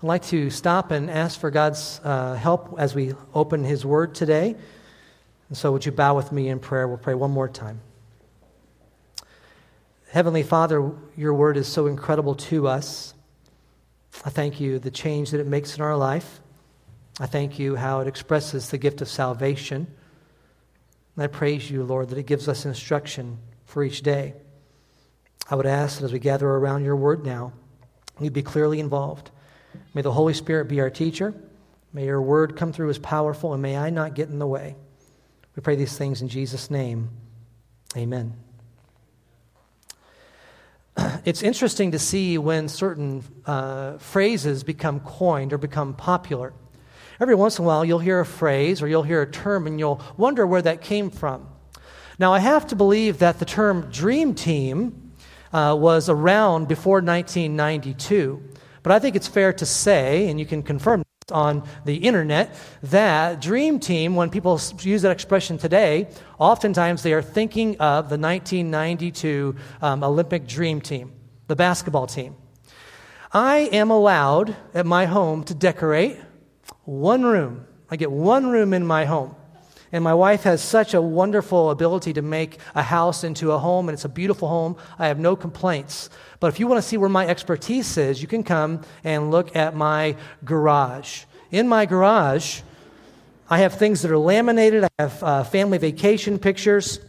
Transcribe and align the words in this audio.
I'd 0.00 0.06
like 0.06 0.22
to 0.26 0.48
stop 0.48 0.92
and 0.92 1.10
ask 1.10 1.40
for 1.40 1.50
God's 1.50 2.00
uh, 2.04 2.34
help 2.34 2.76
as 2.78 2.94
we 2.94 3.14
open 3.34 3.64
His 3.64 3.84
Word 3.84 4.14
today. 4.14 4.54
And 5.48 5.58
so, 5.58 5.72
would 5.72 5.84
you 5.84 5.90
bow 5.90 6.14
with 6.14 6.30
me 6.30 6.48
in 6.48 6.60
prayer? 6.60 6.86
We'll 6.86 6.98
pray 6.98 7.14
one 7.14 7.32
more 7.32 7.48
time. 7.48 7.80
Heavenly 10.10 10.44
Father, 10.44 10.92
your 11.16 11.34
Word 11.34 11.56
is 11.56 11.66
so 11.66 11.88
incredible 11.88 12.36
to 12.36 12.68
us. 12.68 13.12
I 14.24 14.30
thank 14.30 14.60
you 14.60 14.78
the 14.78 14.92
change 14.92 15.32
that 15.32 15.40
it 15.40 15.48
makes 15.48 15.74
in 15.74 15.82
our 15.82 15.96
life. 15.96 16.38
I 17.18 17.26
thank 17.26 17.58
you 17.58 17.74
how 17.74 17.98
it 17.98 18.06
expresses 18.06 18.70
the 18.70 18.78
gift 18.78 19.00
of 19.00 19.08
salvation. 19.08 19.88
And 21.16 21.24
I 21.24 21.26
praise 21.26 21.68
you, 21.68 21.82
Lord, 21.82 22.10
that 22.10 22.18
it 22.18 22.26
gives 22.26 22.46
us 22.46 22.64
instruction 22.64 23.38
for 23.64 23.82
each 23.82 24.02
day. 24.02 24.34
I 25.50 25.56
would 25.56 25.66
ask 25.66 25.98
that 25.98 26.04
as 26.04 26.12
we 26.12 26.20
gather 26.20 26.48
around 26.48 26.84
your 26.84 26.94
word 26.94 27.26
now, 27.26 27.52
we 28.20 28.28
be 28.28 28.42
clearly 28.42 28.78
involved. 28.78 29.32
May 29.94 30.02
the 30.02 30.12
Holy 30.12 30.34
Spirit 30.34 30.66
be 30.66 30.80
our 30.80 30.90
teacher. 30.90 31.34
May 31.92 32.04
your 32.04 32.20
word 32.20 32.56
come 32.56 32.72
through 32.72 32.90
as 32.90 32.98
powerful, 32.98 33.52
and 33.52 33.62
may 33.62 33.76
I 33.76 33.90
not 33.90 34.14
get 34.14 34.28
in 34.28 34.38
the 34.38 34.46
way. 34.46 34.76
We 35.56 35.62
pray 35.62 35.76
these 35.76 35.96
things 35.96 36.22
in 36.22 36.28
Jesus' 36.28 36.70
name. 36.70 37.10
Amen. 37.96 38.34
It's 41.24 41.42
interesting 41.42 41.92
to 41.92 41.98
see 41.98 42.38
when 42.38 42.68
certain 42.68 43.22
uh, 43.46 43.98
phrases 43.98 44.64
become 44.64 45.00
coined 45.00 45.52
or 45.52 45.58
become 45.58 45.94
popular. 45.94 46.52
Every 47.20 47.34
once 47.34 47.58
in 47.58 47.64
a 47.64 47.68
while, 47.68 47.84
you'll 47.84 47.98
hear 47.98 48.20
a 48.20 48.26
phrase 48.26 48.80
or 48.80 48.88
you'll 48.88 49.02
hear 49.02 49.22
a 49.22 49.30
term 49.30 49.66
and 49.66 49.78
you'll 49.78 50.00
wonder 50.16 50.46
where 50.46 50.62
that 50.62 50.80
came 50.80 51.10
from. 51.10 51.48
Now, 52.18 52.32
I 52.32 52.38
have 52.38 52.66
to 52.68 52.76
believe 52.76 53.18
that 53.18 53.38
the 53.38 53.44
term 53.44 53.90
dream 53.90 54.34
team 54.34 55.12
uh, 55.52 55.76
was 55.78 56.08
around 56.08 56.68
before 56.68 57.00
1992. 57.00 58.42
But 58.88 58.94
I 58.94 59.00
think 59.00 59.16
it's 59.16 59.28
fair 59.28 59.52
to 59.52 59.66
say, 59.66 60.30
and 60.30 60.40
you 60.40 60.46
can 60.46 60.62
confirm 60.62 61.00
this 61.00 61.30
on 61.30 61.68
the 61.84 61.96
internet, 61.96 62.54
that 62.84 63.38
dream 63.38 63.80
team, 63.80 64.16
when 64.16 64.30
people 64.30 64.58
use 64.80 65.02
that 65.02 65.10
expression 65.10 65.58
today, 65.58 66.08
oftentimes 66.38 67.02
they 67.02 67.12
are 67.12 67.20
thinking 67.20 67.72
of 67.80 68.08
the 68.08 68.16
1992 68.16 69.56
um, 69.82 70.02
Olympic 70.02 70.46
dream 70.46 70.80
team, 70.80 71.12
the 71.48 71.54
basketball 71.54 72.06
team. 72.06 72.34
I 73.30 73.68
am 73.72 73.90
allowed 73.90 74.56
at 74.72 74.86
my 74.86 75.04
home 75.04 75.44
to 75.44 75.54
decorate 75.54 76.16
one 76.84 77.24
room. 77.24 77.66
I 77.90 77.96
get 77.96 78.10
one 78.10 78.46
room 78.46 78.72
in 78.72 78.86
my 78.86 79.04
home. 79.04 79.36
And 79.92 80.04
my 80.04 80.14
wife 80.14 80.42
has 80.42 80.62
such 80.62 80.92
a 80.92 81.00
wonderful 81.00 81.70
ability 81.70 82.12
to 82.14 82.22
make 82.22 82.58
a 82.74 82.82
house 82.82 83.24
into 83.24 83.52
a 83.52 83.58
home, 83.58 83.88
and 83.88 83.94
it's 83.94 84.04
a 84.04 84.08
beautiful 84.08 84.48
home. 84.48 84.76
I 84.98 85.06
have 85.08 85.18
no 85.18 85.34
complaints. 85.34 86.10
But 86.40 86.48
if 86.48 86.60
you 86.60 86.66
want 86.66 86.82
to 86.82 86.86
see 86.86 86.96
where 86.96 87.08
my 87.08 87.26
expertise 87.26 87.96
is, 87.96 88.20
you 88.20 88.28
can 88.28 88.42
come 88.42 88.82
and 89.02 89.30
look 89.30 89.56
at 89.56 89.74
my 89.74 90.16
garage. 90.44 91.24
In 91.50 91.66
my 91.68 91.86
garage, 91.86 92.60
I 93.48 93.58
have 93.60 93.74
things 93.74 94.02
that 94.02 94.10
are 94.10 94.18
laminated, 94.18 94.84
I 94.84 94.88
have 94.98 95.22
uh, 95.22 95.44
family 95.44 95.78
vacation 95.78 96.38
pictures. 96.38 97.00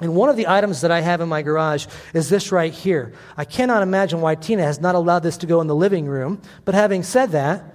And 0.00 0.14
one 0.14 0.28
of 0.30 0.36
the 0.36 0.48
items 0.48 0.80
that 0.80 0.90
I 0.90 1.00
have 1.00 1.20
in 1.20 1.28
my 1.28 1.42
garage 1.42 1.86
is 2.14 2.30
this 2.30 2.52
right 2.52 2.72
here. 2.72 3.12
I 3.36 3.44
cannot 3.44 3.82
imagine 3.82 4.20
why 4.20 4.34
Tina 4.34 4.62
has 4.62 4.80
not 4.80 4.94
allowed 4.94 5.24
this 5.24 5.36
to 5.38 5.46
go 5.46 5.60
in 5.60 5.66
the 5.66 5.74
living 5.74 6.06
room. 6.06 6.40
But 6.64 6.74
having 6.74 7.02
said 7.02 7.32
that, 7.32 7.74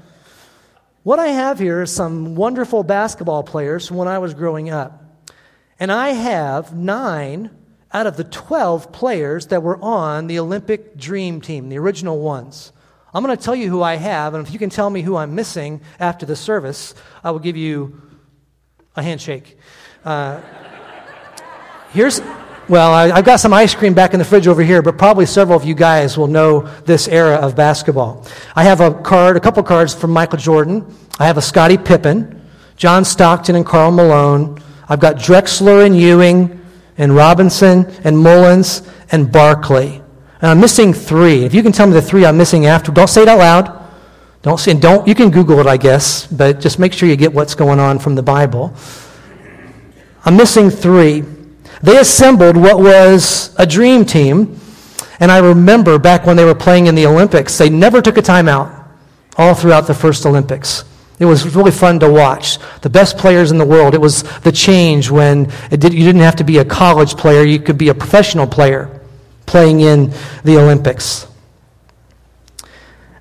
what 1.06 1.20
I 1.20 1.28
have 1.28 1.60
here 1.60 1.84
is 1.84 1.92
some 1.92 2.34
wonderful 2.34 2.82
basketball 2.82 3.44
players 3.44 3.88
from 3.88 3.98
when 3.98 4.08
I 4.08 4.18
was 4.18 4.34
growing 4.34 4.72
up. 4.72 5.04
And 5.80 5.92
I 5.92 6.10
have 6.10 6.76
nine 6.76 7.52
out 7.94 8.08
of 8.08 8.18
the 8.18 8.24
12 8.24 8.92
players 8.92 9.46
that 9.48 9.62
were 9.62 9.78
on 9.84 10.26
the 10.26 10.40
Olympic 10.40 10.98
Dream 10.98 11.42
Team, 11.42 11.70
the 11.70 11.78
original 11.78 12.20
ones. 12.20 12.72
I'm 13.14 13.24
going 13.24 13.38
to 13.38 13.44
tell 13.44 13.54
you 13.54 13.70
who 13.70 13.84
I 13.84 13.98
have, 13.98 14.34
and 14.34 14.48
if 14.48 14.52
you 14.52 14.58
can 14.58 14.72
tell 14.72 14.90
me 14.90 15.04
who 15.04 15.16
I'm 15.16 15.36
missing 15.36 15.80
after 16.00 16.26
the 16.26 16.36
service, 16.36 16.96
I 17.24 17.30
will 17.30 17.40
give 17.40 17.56
you 17.56 18.02
a 18.96 19.04
handshake. 19.04 19.60
Uh, 20.04 20.42
here's, 21.92 22.20
well, 22.68 22.94
I, 22.94 23.16
have 23.16 23.26
got 23.26 23.40
some 23.40 23.54
ice 23.54 23.76
cream 23.76 23.94
back 23.94 24.14
in 24.14 24.20
the 24.20 24.26
fridge 24.26 24.48
over 24.48 24.64
here, 24.64 24.82
but 24.82 24.98
probably 24.98 25.26
several 25.26 25.58
of 25.58 25.66
you 25.66 25.76
guys 25.76 26.18
will 26.18 26.28
know 26.28 26.62
this 26.86 27.08
era 27.08 27.36
of 27.36 27.56
basketball. 27.56 28.26
I 28.56 28.64
have 28.64 28.82
a 28.82 28.94
card, 28.94 29.38
a 29.38 29.40
couple 29.40 29.62
cards 29.64 29.94
from 29.94 30.12
Michael 30.12 30.40
Jordan. 30.40 30.86
I 31.20 31.28
have 31.28 31.38
a 31.38 31.42
Scottie 31.42 31.78
Pippen, 31.78 32.42
John 32.76 33.06
Stockton 33.06 33.56
and 33.56 33.66
Karl 33.66 33.92
Malone. 33.92 34.60
I've 34.90 35.00
got 35.00 35.18
Drexler 35.18 35.86
and 35.86 35.96
Ewing 35.96 36.60
and 36.98 37.16
Robinson 37.16 37.86
and 38.04 38.18
Mullins 38.18 38.82
and 39.12 39.32
Barkley. 39.32 40.02
And 40.42 40.52
I'm 40.52 40.60
missing 40.60 40.94
three. 40.94 41.44
If 41.44 41.54
you 41.54 41.62
can 41.62 41.72
tell 41.72 41.88
me 41.88 41.94
the 41.94 42.02
three 42.02 42.26
I'm 42.26 42.38
missing 42.38 42.66
after, 42.66 42.92
don't 42.92 43.08
say 43.08 43.22
it 43.22 43.28
out 43.28 43.40
loud. 43.40 43.86
Don't 44.42 44.60
say, 44.60 44.74
don't, 44.74 45.08
you 45.08 45.16
can 45.16 45.32
Google 45.32 45.60
it, 45.60 45.66
I 45.66 45.78
guess, 45.78 46.28
but 46.28 46.60
just 46.60 46.78
make 46.78 46.94
sure 46.94 47.10
you 47.10 47.16
get 47.16 47.34
what's 47.34 47.56
going 47.56 47.80
on 47.80 47.98
from 47.98 48.14
the 48.16 48.22
Bible. 48.22 48.76
I'm 50.24 50.38
missing 50.38 50.70
three. 50.70 51.24
They 51.86 52.00
assembled 52.00 52.58
what 52.58 52.80
was 52.80 53.54
a 53.60 53.66
dream 53.68 54.06
team. 54.06 54.60
And 55.20 55.32
I 55.32 55.38
remember 55.38 56.00
back 56.00 56.26
when 56.26 56.36
they 56.36 56.44
were 56.44 56.56
playing 56.56 56.88
in 56.88 56.96
the 56.96 57.06
Olympics, 57.06 57.60
they 57.60 57.70
never 57.70 58.02
took 58.02 58.18
a 58.18 58.24
timeout 58.24 58.88
all 59.38 59.54
throughout 59.54 59.86
the 59.86 59.94
first 59.94 60.26
Olympics. 60.26 60.84
It 61.20 61.26
was 61.26 61.56
really 61.56 61.70
fun 61.70 62.00
to 62.00 62.12
watch. 62.12 62.58
The 62.82 62.90
best 62.90 63.20
players 63.20 63.52
in 63.52 63.60
the 63.60 63.66
world. 63.66 63.94
It 63.94 64.02
was 64.02 64.24
the 64.40 64.52
change 64.52 65.12
when 65.12 65.52
did, 65.70 65.94
you 65.94 66.04
didn't 66.04 66.22
have 66.22 66.38
to 66.38 66.44
be 66.44 66.58
a 66.58 66.66
college 66.66 67.16
player, 67.16 67.44
you 67.44 67.60
could 67.60 67.78
be 67.78 67.90
a 67.90 67.94
professional 67.94 68.48
player 68.48 69.02
playing 69.46 69.82
in 69.82 70.12
the 70.44 70.58
Olympics. 70.58 71.28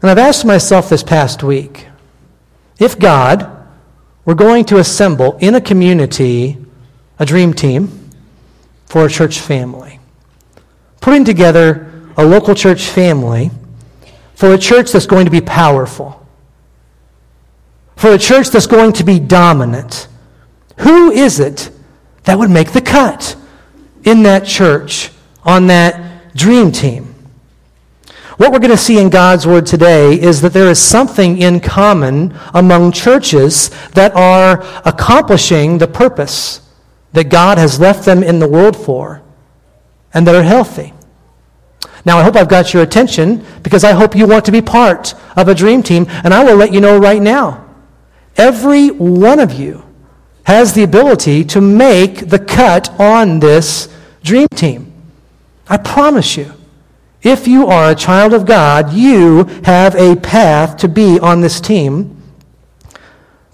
And 0.01 0.11
I've 0.11 0.19
asked 0.19 0.47
myself 0.47 0.89
this 0.89 1.03
past 1.03 1.43
week 1.43 1.87
if 2.79 2.99
God 2.99 3.69
were 4.25 4.35
going 4.35 4.65
to 4.67 4.79
assemble 4.79 5.37
in 5.39 5.55
a 5.55 5.61
community 5.61 6.57
a 7.19 7.27
dream 7.27 7.53
team, 7.53 8.04
for 8.95 9.07
a 9.07 9.11
church 9.11 9.41
family. 9.41 9.99
Putting 11.01 11.25
together 11.25 11.91
a 12.17 12.25
local 12.25 12.55
church 12.55 12.85
family 12.85 13.51
for 14.37 14.55
a 14.55 14.57
church 14.57 14.93
that's 14.93 15.05
going 15.05 15.25
to 15.25 15.33
be 15.33 15.41
powerful, 15.41 16.25
for 17.97 18.13
a 18.13 18.19
church 18.19 18.51
that's 18.51 18.69
going 18.69 18.93
to 18.93 19.03
be 19.03 19.19
dominant. 19.19 20.07
Who 20.79 21.11
is 21.11 21.41
it 21.41 21.73
that 22.23 22.39
would 22.39 22.51
make 22.51 22.71
the 22.71 22.81
cut 22.81 23.35
in 24.05 24.23
that 24.23 24.47
church 24.47 25.11
on 25.43 25.67
that 25.67 26.33
dream 26.37 26.71
team? 26.71 27.17
What 28.37 28.53
we're 28.53 28.61
going 28.61 28.71
to 28.71 28.77
see 28.77 29.01
in 29.01 29.11
God's 29.11 29.45
Word 29.45 29.67
today 29.67 30.13
is 30.13 30.41
that 30.43 30.53
there 30.53 30.71
is 30.71 30.79
something 30.79 31.39
in 31.39 31.59
common 31.59 32.39
among 32.55 32.93
churches 32.93 33.71
that 33.95 34.15
are 34.15 34.63
accomplishing 34.85 35.79
the 35.79 35.89
purpose 35.89 36.64
that 37.15 37.31
God 37.31 37.59
has 37.59 37.81
left 37.81 38.05
them 38.05 38.23
in 38.23 38.41
the 38.41 38.49
world 38.49 38.77
for 38.77 39.23
and 40.13 40.27
that 40.27 40.35
are 40.35 40.43
healthy. 40.43 40.93
Now, 42.05 42.19
I 42.19 42.23
hope 42.23 42.37
I've 42.37 42.49
got 42.49 42.75
your 42.75 42.83
attention 42.83 43.45
because 43.63 43.85
I 43.85 43.93
hope 43.93 44.15
you 44.15 44.27
want 44.27 44.45
to 44.47 44.53
be 44.53 44.61
part 44.61 45.15
of 45.37 45.49
a 45.49 45.55
dream 45.55 45.83
team, 45.83 46.07
and 46.09 46.35
I 46.35 46.45
will 46.45 46.57
let 46.57 46.73
you 46.73 46.81
know 46.81 46.99
right 46.99 47.23
now. 47.23 47.65
Every 48.37 48.89
one 48.89 49.39
of 49.41 49.53
you 49.53 49.85
has 50.43 50.75
the 50.75 50.83
ability 50.83 51.45
to 51.45 51.61
make 51.61 52.29
the 52.29 52.39
cut 52.39 52.91
on 53.01 53.41
this 53.41 53.89
dream 54.23 54.49
team. 54.49 54.93
I 55.69 55.79
promise 55.79 56.37
you. 56.37 56.53
If 57.23 57.49
you 57.49 57.69
are 57.69 57.91
a 57.91 57.95
child 57.95 58.35
of 58.35 58.45
God, 58.45 58.93
you 58.93 59.45
have 59.65 59.95
a 59.95 60.17
path 60.17 60.77
to 60.79 60.89
be 60.89 61.19
on 61.21 61.41
this 61.41 61.59
team. 61.61 62.21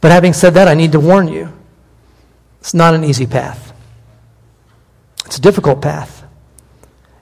But 0.00 0.10
having 0.10 0.32
said 0.32 0.54
that, 0.54 0.66
I 0.66 0.75
need 0.75 0.93
to 0.93 1.00
warn 1.00 1.28
you 1.28 1.53
it's 2.60 2.75
not 2.75 2.94
an 2.94 3.04
easy 3.04 3.26
path, 3.26 3.72
it's 5.26 5.38
a 5.38 5.41
difficult 5.41 5.82
path. 5.82 6.21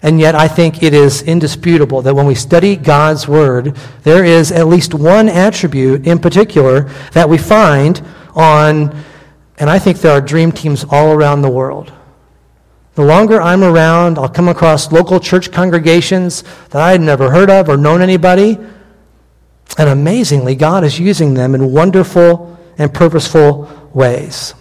And 0.00 0.20
yet, 0.20 0.36
I 0.36 0.46
think 0.46 0.82
it 0.82 0.94
is 0.94 1.22
indisputable 1.22 2.02
that 2.02 2.14
when 2.14 2.26
we 2.26 2.36
study 2.36 2.76
God's 2.76 3.26
Word, 3.26 3.76
there 4.04 4.24
is 4.24 4.52
at 4.52 4.68
least 4.68 4.94
one 4.94 5.28
attribute 5.28 6.06
in 6.06 6.20
particular 6.20 6.82
that 7.14 7.28
we 7.28 7.36
find 7.36 8.00
on, 8.34 8.96
and 9.58 9.68
I 9.68 9.80
think 9.80 9.98
there 9.98 10.12
are 10.12 10.20
dream 10.20 10.52
teams 10.52 10.84
all 10.88 11.12
around 11.12 11.42
the 11.42 11.50
world. 11.50 11.92
The 12.94 13.04
longer 13.04 13.40
I'm 13.40 13.64
around, 13.64 14.18
I'll 14.18 14.28
come 14.28 14.48
across 14.48 14.92
local 14.92 15.18
church 15.18 15.50
congregations 15.50 16.42
that 16.70 16.82
I 16.82 16.92
had 16.92 17.00
never 17.00 17.30
heard 17.30 17.50
of 17.50 17.68
or 17.68 17.76
known 17.76 18.00
anybody. 18.00 18.58
And 19.76 19.88
amazingly, 19.88 20.54
God 20.54 20.84
is 20.84 20.98
using 20.98 21.34
them 21.34 21.54
in 21.54 21.72
wonderful 21.72 22.58
and 22.76 22.92
purposeful 22.92 23.68
ways. 23.92 24.54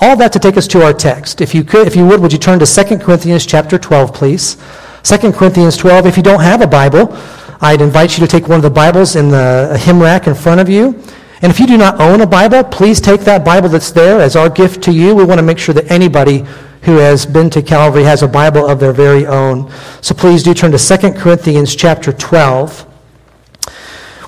All 0.00 0.16
that 0.16 0.32
to 0.32 0.38
take 0.38 0.56
us 0.56 0.66
to 0.68 0.82
our 0.82 0.92
text. 0.92 1.40
If 1.40 1.54
you 1.54 1.64
could, 1.64 1.86
if 1.86 1.96
you 1.96 2.06
would, 2.06 2.20
would 2.20 2.32
you 2.32 2.38
turn 2.38 2.58
to 2.58 2.66
2 2.66 2.98
Corinthians 2.98 3.46
chapter 3.46 3.78
12, 3.78 4.12
please? 4.12 4.56
2 5.02 5.32
Corinthians 5.32 5.76
12. 5.76 6.06
If 6.06 6.16
you 6.16 6.22
don't 6.22 6.40
have 6.40 6.62
a 6.62 6.66
Bible, 6.66 7.16
I'd 7.60 7.80
invite 7.80 8.18
you 8.18 8.26
to 8.26 8.30
take 8.30 8.48
one 8.48 8.56
of 8.56 8.62
the 8.62 8.70
Bibles 8.70 9.16
in 9.16 9.30
the 9.30 9.78
hymn 9.82 10.00
rack 10.00 10.26
in 10.26 10.34
front 10.34 10.60
of 10.60 10.68
you. 10.68 11.00
And 11.42 11.50
if 11.50 11.60
you 11.60 11.66
do 11.66 11.76
not 11.76 12.00
own 12.00 12.20
a 12.22 12.26
Bible, 12.26 12.64
please 12.64 13.00
take 13.00 13.20
that 13.22 13.44
Bible 13.44 13.68
that's 13.68 13.90
there 13.90 14.20
as 14.20 14.34
our 14.36 14.48
gift 14.48 14.82
to 14.84 14.92
you. 14.92 15.14
We 15.14 15.24
want 15.24 15.38
to 15.38 15.42
make 15.42 15.58
sure 15.58 15.74
that 15.74 15.90
anybody 15.90 16.44
who 16.82 16.96
has 16.96 17.24
been 17.26 17.50
to 17.50 17.62
Calvary 17.62 18.04
has 18.04 18.22
a 18.22 18.28
Bible 18.28 18.66
of 18.66 18.80
their 18.80 18.92
very 18.92 19.26
own. 19.26 19.70
So 20.00 20.14
please 20.14 20.42
do 20.42 20.54
turn 20.54 20.72
to 20.72 20.78
2 20.78 21.12
Corinthians 21.12 21.74
chapter 21.74 22.12
12. 22.12 22.80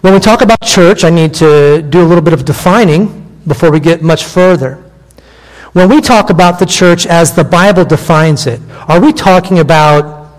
When 0.03 0.13
we 0.13 0.21
talk 0.21 0.41
about 0.41 0.61
church, 0.63 1.05
I 1.05 1.11
need 1.11 1.35
to 1.35 1.83
do 1.83 2.03
a 2.03 2.07
little 2.07 2.23
bit 2.23 2.33
of 2.33 2.45
defining 2.45 3.41
before 3.47 3.71
we 3.71 3.81
get 3.81 4.03
much 4.03 4.25
further. 4.25 4.86
When 5.77 5.91
we 5.91 6.01
talk 6.01 6.31
about 6.31 6.59
the 6.59 6.65
church 6.65 7.05
as 7.05 7.35
the 7.35 7.45
Bible 7.45 7.85
defines 7.85 8.47
it, 8.47 8.63
are 8.89 8.99
we 8.99 9.13
talking 9.13 9.59
about 9.59 10.33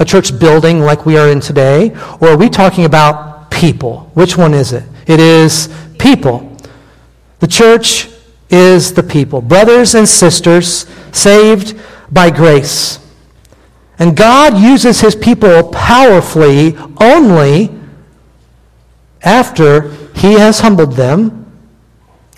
a 0.00 0.04
church 0.04 0.36
building 0.36 0.80
like 0.80 1.06
we 1.06 1.16
are 1.16 1.28
in 1.28 1.38
today, 1.38 1.96
or 2.20 2.30
are 2.30 2.36
we 2.36 2.48
talking 2.48 2.84
about 2.84 3.52
people? 3.52 4.10
Which 4.14 4.36
one 4.36 4.54
is 4.54 4.72
it? 4.72 4.82
It 5.06 5.20
is 5.20 5.72
people. 6.00 6.56
The 7.38 7.46
church 7.46 8.08
is 8.50 8.92
the 8.92 9.02
people, 9.04 9.40
brothers 9.40 9.94
and 9.94 10.08
sisters 10.08 10.86
saved 11.12 11.80
by 12.10 12.28
grace. 12.28 12.98
And 14.00 14.16
God 14.16 14.58
uses 14.58 15.00
his 15.00 15.14
people 15.14 15.68
powerfully 15.68 16.76
only 17.00 17.78
after 19.22 19.92
he 20.16 20.32
has 20.32 20.58
humbled 20.58 20.94
them 20.94 21.46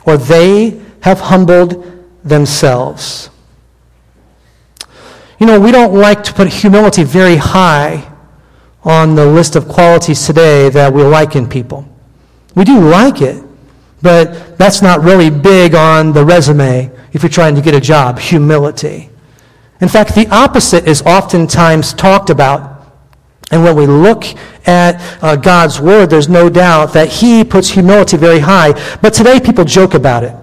or 0.05 0.19
they 0.19 0.83
have 1.01 1.19
humbled 1.21 1.87
themselves. 2.25 3.31
You 5.39 5.47
know, 5.47 5.59
we 5.59 5.73
don't 5.73 5.95
like 5.95 6.23
to 6.25 6.33
put 6.35 6.49
humility 6.49 7.03
very 7.03 7.37
high 7.37 8.07
on 8.83 9.15
the 9.15 9.27
list 9.27 9.57
of 9.57 9.69
qualities 9.69 10.27
today 10.27 10.69
that 10.71 10.93
we 10.93 11.03
like 11.03 11.37
in 11.37 11.49
people. 11.49 11.87
We 12.55 12.65
do 12.65 12.81
like 12.81 13.23
it, 13.23 13.43
but 14.03 14.59
that's 14.59 14.83
not 14.83 15.03
really 15.03 15.31
big 15.31 15.75
on 15.75 16.13
the 16.13 16.25
resume 16.25 16.91
if 17.13 17.23
you're 17.23 17.31
trying 17.31 17.55
to 17.55 17.63
get 17.63 17.75
a 17.75 17.81
job 17.81 18.19
humility. 18.19 19.11
In 19.81 19.89
fact, 19.89 20.15
the 20.15 20.29
opposite 20.29 20.87
is 20.87 21.03
oftentimes 21.03 21.95
talked 21.95 22.31
about. 22.31 22.77
And 23.51 23.65
when 23.65 23.75
we 23.75 23.87
look 23.87 24.25
at 24.67 25.01
uh, 25.23 25.37
God's 25.37 25.81
Word, 25.81 26.11
there's 26.11 26.29
no 26.29 26.49
doubt 26.49 26.93
that 26.93 27.09
He 27.09 27.45
puts 27.45 27.71
humility 27.71 28.17
very 28.17 28.39
high. 28.39 28.73
But 28.99 29.15
today 29.15 29.41
people 29.41 29.65
joke 29.65 29.95
about 29.95 30.23
it. 30.23 30.35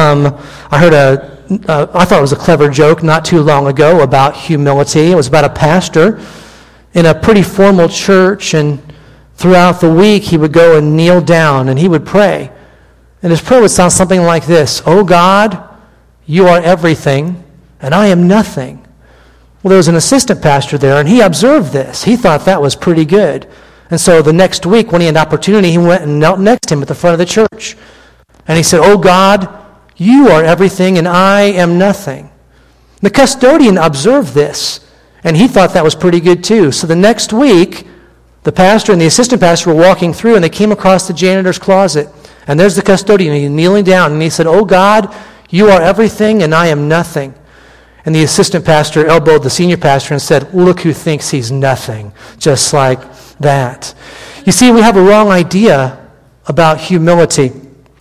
Um, 0.00 0.34
I 0.70 0.78
heard 0.78 0.94
a, 0.94 1.38
uh, 1.70 1.86
I 1.92 2.06
thought 2.06 2.18
it 2.18 2.22
was 2.22 2.32
a 2.32 2.36
clever 2.36 2.70
joke 2.70 3.02
not 3.02 3.22
too 3.22 3.42
long 3.42 3.66
ago 3.66 4.00
about 4.00 4.34
humility. 4.34 5.10
It 5.10 5.14
was 5.14 5.26
about 5.26 5.44
a 5.44 5.50
pastor 5.50 6.18
in 6.94 7.04
a 7.04 7.14
pretty 7.14 7.42
formal 7.42 7.86
church, 7.86 8.54
and 8.54 8.80
throughout 9.34 9.82
the 9.82 9.92
week 9.92 10.22
he 10.22 10.38
would 10.38 10.54
go 10.54 10.78
and 10.78 10.96
kneel 10.96 11.20
down 11.20 11.68
and 11.68 11.78
he 11.78 11.86
would 11.86 12.06
pray. 12.06 12.50
And 13.22 13.30
his 13.30 13.42
prayer 13.42 13.60
would 13.60 13.70
sound 13.70 13.92
something 13.92 14.22
like 14.22 14.46
this 14.46 14.82
Oh 14.86 15.04
God, 15.04 15.68
you 16.24 16.46
are 16.46 16.62
everything, 16.62 17.44
and 17.78 17.94
I 17.94 18.06
am 18.06 18.26
nothing. 18.26 18.76
Well, 19.62 19.68
there 19.68 19.76
was 19.76 19.88
an 19.88 19.96
assistant 19.96 20.40
pastor 20.40 20.78
there, 20.78 20.98
and 20.98 21.06
he 21.06 21.20
observed 21.20 21.74
this. 21.74 22.04
He 22.04 22.16
thought 22.16 22.46
that 22.46 22.62
was 22.62 22.74
pretty 22.74 23.04
good. 23.04 23.46
And 23.90 24.00
so 24.00 24.22
the 24.22 24.32
next 24.32 24.64
week, 24.64 24.92
when 24.92 25.02
he 25.02 25.08
had 25.08 25.16
an 25.16 25.20
opportunity, 25.20 25.70
he 25.70 25.78
went 25.78 26.04
and 26.04 26.18
knelt 26.18 26.40
next 26.40 26.68
to 26.68 26.74
him 26.74 26.80
at 26.80 26.88
the 26.88 26.94
front 26.94 27.12
of 27.12 27.18
the 27.18 27.26
church. 27.26 27.76
And 28.48 28.56
he 28.56 28.62
said, 28.62 28.80
Oh 28.82 28.96
God, 28.96 29.59
you 30.00 30.28
are 30.28 30.42
everything, 30.42 30.96
and 30.96 31.06
I 31.06 31.42
am 31.42 31.76
nothing. 31.76 32.30
The 33.02 33.10
custodian 33.10 33.76
observed 33.76 34.32
this, 34.32 34.80
and 35.22 35.36
he 35.36 35.46
thought 35.46 35.74
that 35.74 35.84
was 35.84 35.94
pretty 35.94 36.20
good 36.20 36.42
too. 36.42 36.72
So 36.72 36.86
the 36.86 36.96
next 36.96 37.34
week, 37.34 37.86
the 38.44 38.50
pastor 38.50 38.92
and 38.92 39.00
the 39.00 39.06
assistant 39.06 39.42
pastor 39.42 39.74
were 39.74 39.78
walking 39.78 40.14
through, 40.14 40.36
and 40.36 40.42
they 40.42 40.48
came 40.48 40.72
across 40.72 41.06
the 41.06 41.12
janitor's 41.12 41.58
closet. 41.58 42.08
And 42.46 42.58
there's 42.58 42.76
the 42.76 42.82
custodian, 42.82 43.34
he's 43.34 43.50
kneeling 43.50 43.84
down, 43.84 44.12
and 44.12 44.22
he 44.22 44.30
said, 44.30 44.46
Oh 44.46 44.64
God, 44.64 45.14
you 45.50 45.68
are 45.68 45.82
everything, 45.82 46.42
and 46.42 46.54
I 46.54 46.68
am 46.68 46.88
nothing. 46.88 47.34
And 48.06 48.14
the 48.14 48.24
assistant 48.24 48.64
pastor 48.64 49.06
elbowed 49.06 49.42
the 49.42 49.50
senior 49.50 49.76
pastor 49.76 50.14
and 50.14 50.22
said, 50.22 50.54
Look 50.54 50.80
who 50.80 50.94
thinks 50.94 51.28
he's 51.28 51.52
nothing, 51.52 52.14
just 52.38 52.72
like 52.72 53.00
that. 53.40 53.94
You 54.46 54.52
see, 54.52 54.70
we 54.70 54.80
have 54.80 54.96
a 54.96 55.02
wrong 55.02 55.28
idea 55.28 56.10
about 56.46 56.80
humility. 56.80 57.52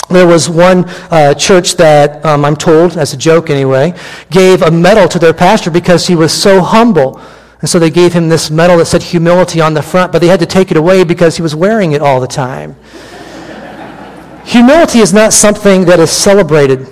There 0.09 0.25
was 0.25 0.49
one 0.49 0.85
uh, 1.11 1.35
church 1.35 1.75
that, 1.75 2.25
um, 2.25 2.43
I'm 2.43 2.55
told, 2.55 2.97
as 2.97 3.13
a 3.13 3.17
joke 3.17 3.51
anyway, 3.51 3.93
gave 4.31 4.63
a 4.63 4.71
medal 4.71 5.07
to 5.07 5.19
their 5.19 5.33
pastor 5.33 5.69
because 5.69 6.07
he 6.07 6.15
was 6.15 6.33
so 6.33 6.61
humble. 6.61 7.21
And 7.61 7.69
so 7.69 7.77
they 7.77 7.91
gave 7.91 8.13
him 8.13 8.27
this 8.27 8.49
medal 8.49 8.77
that 8.77 8.85
said 8.85 9.03
humility 9.03 9.61
on 9.61 9.75
the 9.75 9.83
front, 9.83 10.11
but 10.11 10.19
they 10.19 10.27
had 10.27 10.39
to 10.39 10.47
take 10.47 10.71
it 10.71 10.77
away 10.77 11.03
because 11.03 11.35
he 11.35 11.43
was 11.43 11.55
wearing 11.55 11.91
it 11.91 12.01
all 12.01 12.19
the 12.19 12.27
time. 12.27 12.75
humility 14.45 14.99
is 14.99 15.13
not 15.13 15.31
something 15.31 15.85
that 15.85 15.99
is 15.99 16.09
celebrated. 16.09 16.87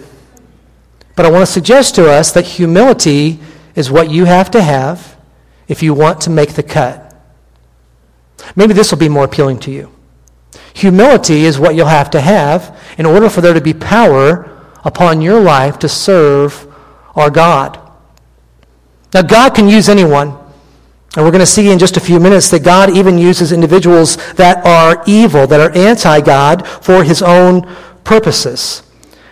But 1.16 1.26
I 1.26 1.32
want 1.32 1.42
to 1.42 1.52
suggest 1.52 1.96
to 1.96 2.12
us 2.12 2.32
that 2.34 2.46
humility 2.46 3.40
is 3.76 3.90
what 3.90 4.12
you 4.12 4.26
have 4.26 4.52
to 4.52 4.62
have 4.62 5.18
if 5.68 5.82
you 5.82 5.96
want 5.96 6.22
to 6.22 6.30
make 6.30 6.54
the 6.54 6.62
cut. 6.62 7.16
Maybe 8.56 8.74
this 8.74 8.92
will 8.92 9.00
be 9.00 9.10
more 9.10 9.24
appealing 9.24 9.58
to 9.62 9.72
you. 9.72 9.97
Humility 10.78 11.46
is 11.46 11.58
what 11.58 11.74
you'll 11.74 11.88
have 11.88 12.12
to 12.12 12.22
have 12.22 12.80
in 13.00 13.08
order 13.08 13.32
for 13.32 13.42
there 13.42 13.56
to 13.56 13.62
be 13.62 13.74
power 13.74 14.62
upon 14.84 15.22
your 15.22 15.42
life 15.42 15.80
to 15.80 15.90
serve 15.90 16.72
our 17.16 17.32
God. 17.32 17.80
Now, 19.12 19.24
God 19.24 19.56
can 19.56 19.68
use 19.68 19.90
anyone. 19.90 20.38
And 21.16 21.26
we're 21.26 21.32
going 21.32 21.40
to 21.40 21.48
see 21.48 21.72
in 21.72 21.80
just 21.80 21.98
a 21.98 22.00
few 22.00 22.20
minutes 22.20 22.52
that 22.52 22.64
God 22.64 22.96
even 22.96 23.18
uses 23.18 23.52
individuals 23.52 24.18
that 24.34 24.64
are 24.68 25.04
evil, 25.08 25.48
that 25.48 25.60
are 25.60 25.76
anti 25.76 26.22
God, 26.22 26.68
for 26.68 27.04
his 27.04 27.24
own 27.24 27.64
purposes. 28.04 28.84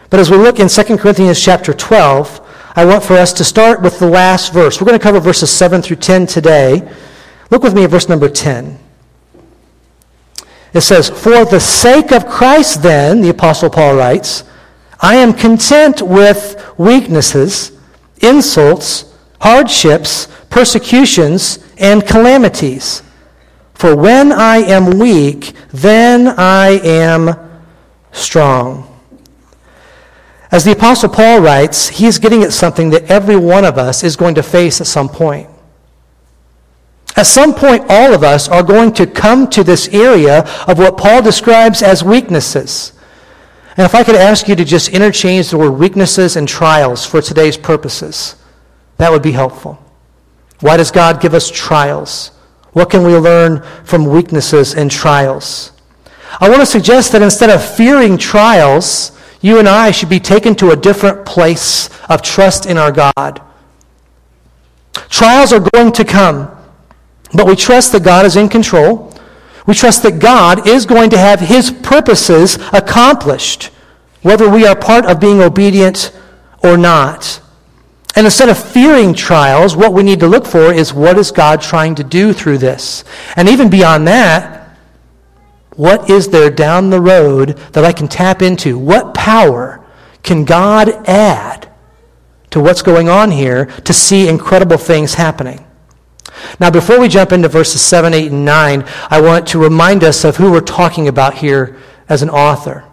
But 0.10 0.20
as 0.20 0.32
we 0.32 0.38
look 0.38 0.60
in 0.60 0.68
2 0.68 0.98
Corinthians 0.98 1.40
chapter 1.40 1.74
12, 1.74 2.42
I 2.76 2.86
want 2.86 3.04
for 3.04 3.14
us 3.14 3.32
to 3.34 3.44
start 3.44 3.84
with 3.84 4.00
the 4.00 4.10
last 4.10 4.52
verse. 4.52 4.82
We're 4.82 4.88
going 4.88 4.98
to 4.98 5.04
cover 5.04 5.20
verses 5.20 5.52
7 5.52 5.84
through 5.84 5.98
10 5.98 6.26
today. 6.26 6.92
Look 7.52 7.62
with 7.62 7.76
me 7.76 7.84
at 7.84 7.92
verse 7.92 8.10
number 8.10 8.30
10. 8.30 8.80
It 10.76 10.82
says, 10.82 11.10
For 11.10 11.46
the 11.46 11.60
sake 11.60 12.12
of 12.12 12.28
Christ, 12.28 12.84
then, 12.84 13.22
the 13.22 13.30
Apostle 13.30 13.70
Paul 13.70 13.96
writes, 13.96 14.44
I 15.00 15.16
am 15.16 15.34
content 15.34 16.02
with 16.02 16.62
weaknesses, 16.78 17.72
insults, 18.22 19.14
hardships, 19.40 20.28
persecutions, 20.50 21.60
and 21.78 22.06
calamities. 22.06 23.04
For 23.74 23.96
when 23.96 24.34
I 24.34 24.58
am 24.58 25.00
weak, 25.00 25.54
then 25.72 26.28
I 26.38 26.80
am 26.84 27.36
strong. 28.12 29.00
As 30.52 30.66
the 30.66 30.74
Apostle 30.74 31.10
Paul 31.10 31.40
writes, 31.40 31.88
he's 31.88 32.20
getting 32.20 32.44
at 32.44 32.52
something 32.52 32.90
that 32.90 33.04
every 33.04 33.38
one 33.38 33.64
of 33.64 33.78
us 33.78 34.04
is 34.04 34.18
going 34.18 34.36
to 34.36 34.44
face 34.44 34.82
at 34.82 34.88
some 34.88 35.08
point. 35.08 35.50
At 37.16 37.28
some 37.28 37.54
point, 37.54 37.86
all 37.88 38.14
of 38.14 38.24
us 38.24 38.50
are 38.50 38.64
going 38.64 38.92
to 38.94 39.08
come 39.08 39.50
to 39.50 39.64
this 39.64 39.88
area 39.90 40.40
of 40.68 40.78
what 40.78 40.98
Paul 40.98 41.22
describes 41.22 41.82
as 41.82 42.04
weaknesses. 42.04 42.92
And 43.78 43.86
if 43.86 43.96
I 43.96 44.04
could 44.04 44.16
ask 44.16 44.48
you 44.48 44.56
to 44.56 44.66
just 44.66 44.90
interchange 44.90 45.50
the 45.50 45.58
word 45.58 45.72
weaknesses 45.72 46.36
and 46.36 46.48
trials 46.48 47.06
for 47.06 47.22
today's 47.22 47.58
purposes, 47.58 48.36
that 48.98 49.12
would 49.12 49.22
be 49.22 49.32
helpful. 49.32 49.82
Why 50.62 50.78
does 50.78 50.92
God 50.92 51.22
give 51.22 51.34
us 51.34 51.52
trials? 51.52 52.32
What 52.72 52.90
can 52.90 53.04
we 53.04 53.16
learn 53.16 53.62
from 53.84 54.06
weaknesses 54.06 54.76
and 54.76 54.90
trials? 54.90 55.72
I 56.40 56.50
want 56.50 56.62
to 56.62 56.66
suggest 56.66 57.12
that 57.14 57.22
instead 57.22 57.50
of 57.50 57.64
fearing 57.64 58.18
trials, 58.18 59.18
you 59.42 59.60
and 59.60 59.68
I 59.68 59.92
should 59.92 60.10
be 60.10 60.20
taken 60.20 60.56
to 60.56 60.72
a 60.72 60.76
different 60.76 61.26
place 61.26 61.90
of 62.10 62.22
trust 62.22 62.66
in 62.66 62.78
our 62.78 62.92
God. 62.92 63.42
Trials 65.10 65.54
are 65.54 65.60
going 65.74 65.92
to 65.94 66.04
come, 66.04 66.55
but 67.36 67.48
we 67.48 67.56
trust 67.56 67.92
that 67.92 68.04
God 68.04 68.26
is 68.26 68.36
in 68.36 68.50
control. 68.50 69.14
We 69.66 69.74
trust 69.74 70.04
that 70.04 70.20
God 70.20 70.68
is 70.68 70.86
going 70.86 71.10
to 71.12 71.18
have 71.18 71.40
his 71.40 71.72
purposes 71.72 72.58
accomplished, 72.72 73.72
whether 74.22 74.50
we 74.50 74.66
are 74.66 74.76
part 74.76 75.06
of 75.06 75.20
being 75.20 75.42
obedient 75.42 76.16
or 76.64 76.78
not. 76.78 77.42
And 78.16 78.26
instead 78.26 78.50
of 78.50 78.58
fearing 78.58 79.14
trials, 79.14 79.76
what 79.76 79.92
we 79.92 80.04
need 80.04 80.22
to 80.22 80.28
look 80.28 80.46
for 80.46 80.72
is 80.72 80.94
what 80.94 81.18
is 81.18 81.32
God 81.32 81.62
trying 81.62 81.96
to 81.96 82.04
do 82.04 82.32
through 82.32 82.60
this? 82.60 83.04
And 83.36 83.50
even 83.50 83.70
beyond 83.70 84.08
that, 84.08 84.78
what 85.76 86.10
is 86.10 86.30
there 86.30 86.50
down 86.50 86.90
the 86.90 87.02
road 87.02 87.58
that 87.74 87.84
I 87.84 87.92
can 87.92 88.08
tap 88.08 88.42
into? 88.42 88.80
What 88.80 89.14
power 89.14 89.84
can 90.24 90.46
God 90.46 90.90
add 91.08 91.70
to 92.52 92.62
what's 92.62 92.82
going 92.82 93.10
on 93.10 93.32
here 93.32 93.66
to 93.66 93.92
see 93.92 94.30
incredible 94.30 94.78
things 94.78 95.16
happening? 95.16 95.65
Now, 96.60 96.70
before 96.70 97.00
we 97.00 97.08
jump 97.08 97.32
into 97.32 97.48
verses 97.48 97.82
7, 97.82 98.14
8, 98.14 98.32
and 98.32 98.46
9, 98.46 98.86
I 99.10 99.22
want 99.22 99.48
to 99.50 99.60
remind 99.60 100.04
us 100.04 100.24
of 100.24 100.38
who 100.38 100.52
we're 100.52 100.62
talking 100.62 101.08
about 101.08 101.36
here 101.36 101.78
as 102.10 102.22
an 102.22 102.30
author. 102.30 102.86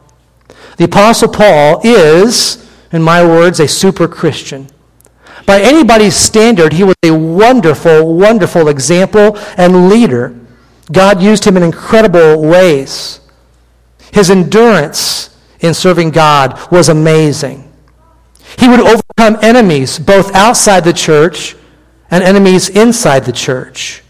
The 0.77 0.85
Apostle 0.85 1.29
Paul 1.29 1.81
is, 1.85 2.69
in 2.93 3.03
my 3.03 3.25
words, 3.25 3.61
a 3.61 3.69
super 3.69 4.09
Christian. 4.09 4.69
By 5.47 5.61
anybody's 5.61 6.15
standard, 6.15 6.73
he 6.73 6.85
was 6.85 6.95
a 7.03 7.13
wonderful, 7.13 8.15
wonderful 8.15 8.69
example 8.69 9.37
and 9.57 9.89
leader 9.89 10.39
God 10.91 11.23
used 11.23 11.45
him 11.45 11.57
in 11.57 11.63
incredible 11.63 12.43
ways. 12.43 13.21
His 14.13 14.31
endurance 14.31 15.37
in 15.61 15.75
serving 15.75 16.11
God 16.11 16.59
was 16.71 16.89
amazing. 16.89 17.73
He 18.59 18.69
would 18.69 18.81
overcome 18.81 19.39
enemies 19.43 19.99
both 19.99 20.35
outside 20.35 20.85
the 20.85 20.93
church 20.93 21.57
and 22.13 22.23
enemies 22.23 22.69
inside 22.69 23.25
the 23.25 23.33
church. 23.33 24.03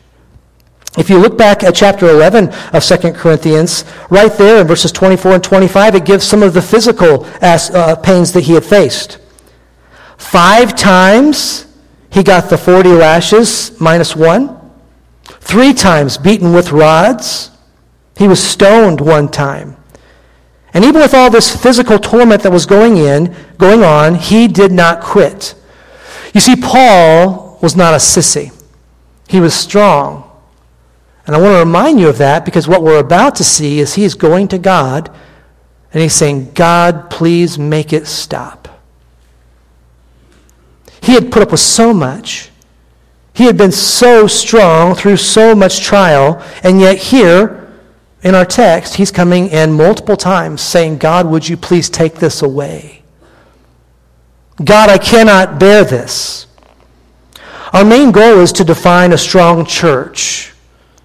If 0.99 1.09
you 1.09 1.19
look 1.19 1.39
back 1.39 1.63
at 1.63 1.75
chapter 1.75 2.11
11 2.11 2.51
of 2.75 2.85
2 2.85 3.13
Corinthians, 3.13 3.87
right 4.11 4.31
there 4.33 4.61
in 4.61 4.67
verses 4.67 4.93
24 4.93 5.37
and 5.37 5.45
25, 5.45 5.95
it 5.95 6.05
gives 6.05 6.27
some 6.27 6.43
of 6.43 6.53
the 6.53 6.61
physical 6.61 7.25
uh, 7.41 7.97
pains 8.03 8.33
that 8.33 8.43
he 8.43 8.53
had 8.53 8.65
faced. 8.65 9.19
Five 10.19 10.77
times 10.77 11.67
he 12.11 12.23
got 12.23 12.51
the 12.51 12.59
40 12.59 12.91
lashes 12.91 13.81
minus 13.81 14.15
one. 14.15 14.59
Three 15.25 15.73
times 15.73 16.19
beaten 16.19 16.53
with 16.53 16.73
rods. 16.73 17.51
He 18.17 18.29
was 18.29 18.43
stoned 18.43 19.01
one 19.01 19.31
time. 19.31 19.77
And 20.75 20.85
even 20.85 21.01
with 21.01 21.15
all 21.15 21.31
this 21.31 21.55
physical 21.55 21.99
torment 21.99 22.43
that 22.43 22.53
was 22.53 22.67
going 22.67 22.99
in, 22.99 23.35
going 23.59 23.83
on, 23.83 24.15
he 24.15 24.47
did 24.49 24.73
not 24.73 25.01
quit. 25.01 25.55
You 26.35 26.41
see, 26.41 26.57
Paul 26.57 27.52
was 27.63 27.75
not 27.77 27.95
a 27.95 27.99
sissy. 27.99 28.53
He 29.29 29.41
was 29.41 29.55
strong. 29.55 30.29
And 31.27 31.35
I 31.35 31.41
want 31.41 31.55
to 31.55 31.61
remind 31.61 32.01
you 32.01 32.09
of 32.09 32.19
that 32.19 32.45
because 32.45 32.69
what 32.69 32.83
we're 32.83 32.99
about 32.99 33.37
to 33.37 33.45
see 33.45 33.79
is 33.79 33.95
he 33.95 34.05
is 34.05 34.15
going 34.15 34.49
to 34.49 34.59
God 34.59 35.09
and 35.93 36.03
he's 36.03 36.15
saying, 36.15 36.53
God, 36.53 37.11
please 37.11 37.59
make 37.59 37.93
it 37.93 38.07
stop. 38.07 38.69
He 41.01 41.15
had 41.15 41.31
put 41.31 41.43
up 41.43 41.51
with 41.51 41.61
so 41.61 41.93
much. 41.95 42.51
He 43.35 43.45
had 43.45 43.57
been 43.57 43.73
so 43.73 44.27
strong 44.27 44.95
through 44.95 45.17
so 45.17 45.55
much 45.55 45.81
trial, 45.81 46.43
and 46.63 46.81
yet 46.81 46.99
here 46.99 47.73
in 48.23 48.35
our 48.35 48.45
text, 48.45 48.95
he's 48.95 49.11
coming 49.11 49.49
in 49.49 49.73
multiple 49.73 50.17
times 50.17 50.61
saying, 50.61 50.99
God, 50.99 51.27
would 51.27 51.49
you 51.49 51.57
please 51.57 51.89
take 51.89 52.15
this 52.17 52.43
away? 52.43 53.03
God, 54.63 54.91
I 54.91 54.99
cannot 54.99 55.59
bear 55.59 55.83
this. 55.83 56.47
Our 57.73 57.85
main 57.85 58.13
goal 58.13 58.41
is 58.41 58.53
to 58.53 58.65
define 58.65 59.13
a 59.13 59.19
strong 59.19 59.65
church 59.65 60.53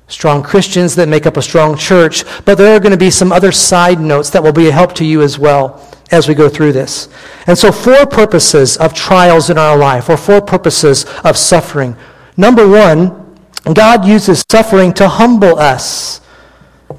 strong 0.08 0.42
Christians 0.42 0.96
that 0.96 1.10
make 1.10 1.26
up 1.26 1.38
a 1.38 1.42
strong 1.42 1.78
church, 1.78 2.24
but 2.46 2.58
there 2.58 2.76
are 2.76 2.80
going 2.80 2.92
to 2.92 2.98
be 2.98 3.12
some 3.12 3.32
other 3.32 3.52
side 3.52 4.00
notes 4.00 4.30
that 4.30 4.42
will 4.42 4.54
be 4.54 4.70
a 4.70 4.72
help 4.72 4.94
to 4.96 5.06
you 5.06 5.22
as 5.22 5.38
well 5.38 5.86
as 6.12 6.28
we 6.28 6.34
go 6.34 6.48
through 6.48 6.72
this. 6.72 7.10
And 7.46 7.58
so, 7.58 7.72
four 7.72 8.06
purposes 8.06 8.78
of 8.78 8.94
trials 8.94 9.50
in 9.50 9.58
our 9.58 9.78
life, 9.78 10.10
or 10.10 10.18
four 10.18 10.42
purposes 10.42 11.06
of 11.24 11.36
suffering. 11.38 11.96
Number 12.38 12.68
one, 12.68 13.38
God 13.74 14.06
uses 14.06 14.46
suffering 14.50 14.94
to 14.94 15.10
humble 15.10 15.60
us. 15.60 16.22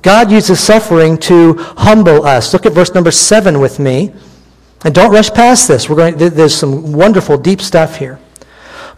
God 0.02 0.30
uses 0.30 0.60
suffering 0.60 1.16
to 1.18 1.54
humble 1.78 2.26
us. 2.26 2.52
Look 2.52 2.66
at 2.66 2.72
verse 2.72 2.92
number 2.92 3.10
seven 3.10 3.58
with 3.58 3.78
me. 3.78 4.12
And 4.84 4.94
don't 4.94 5.10
rush 5.10 5.30
past 5.30 5.66
this. 5.66 5.88
We're 5.88 5.96
going, 5.96 6.18
there's 6.18 6.54
some 6.54 6.92
wonderful, 6.92 7.38
deep 7.38 7.60
stuff 7.60 7.96
here. 7.96 8.20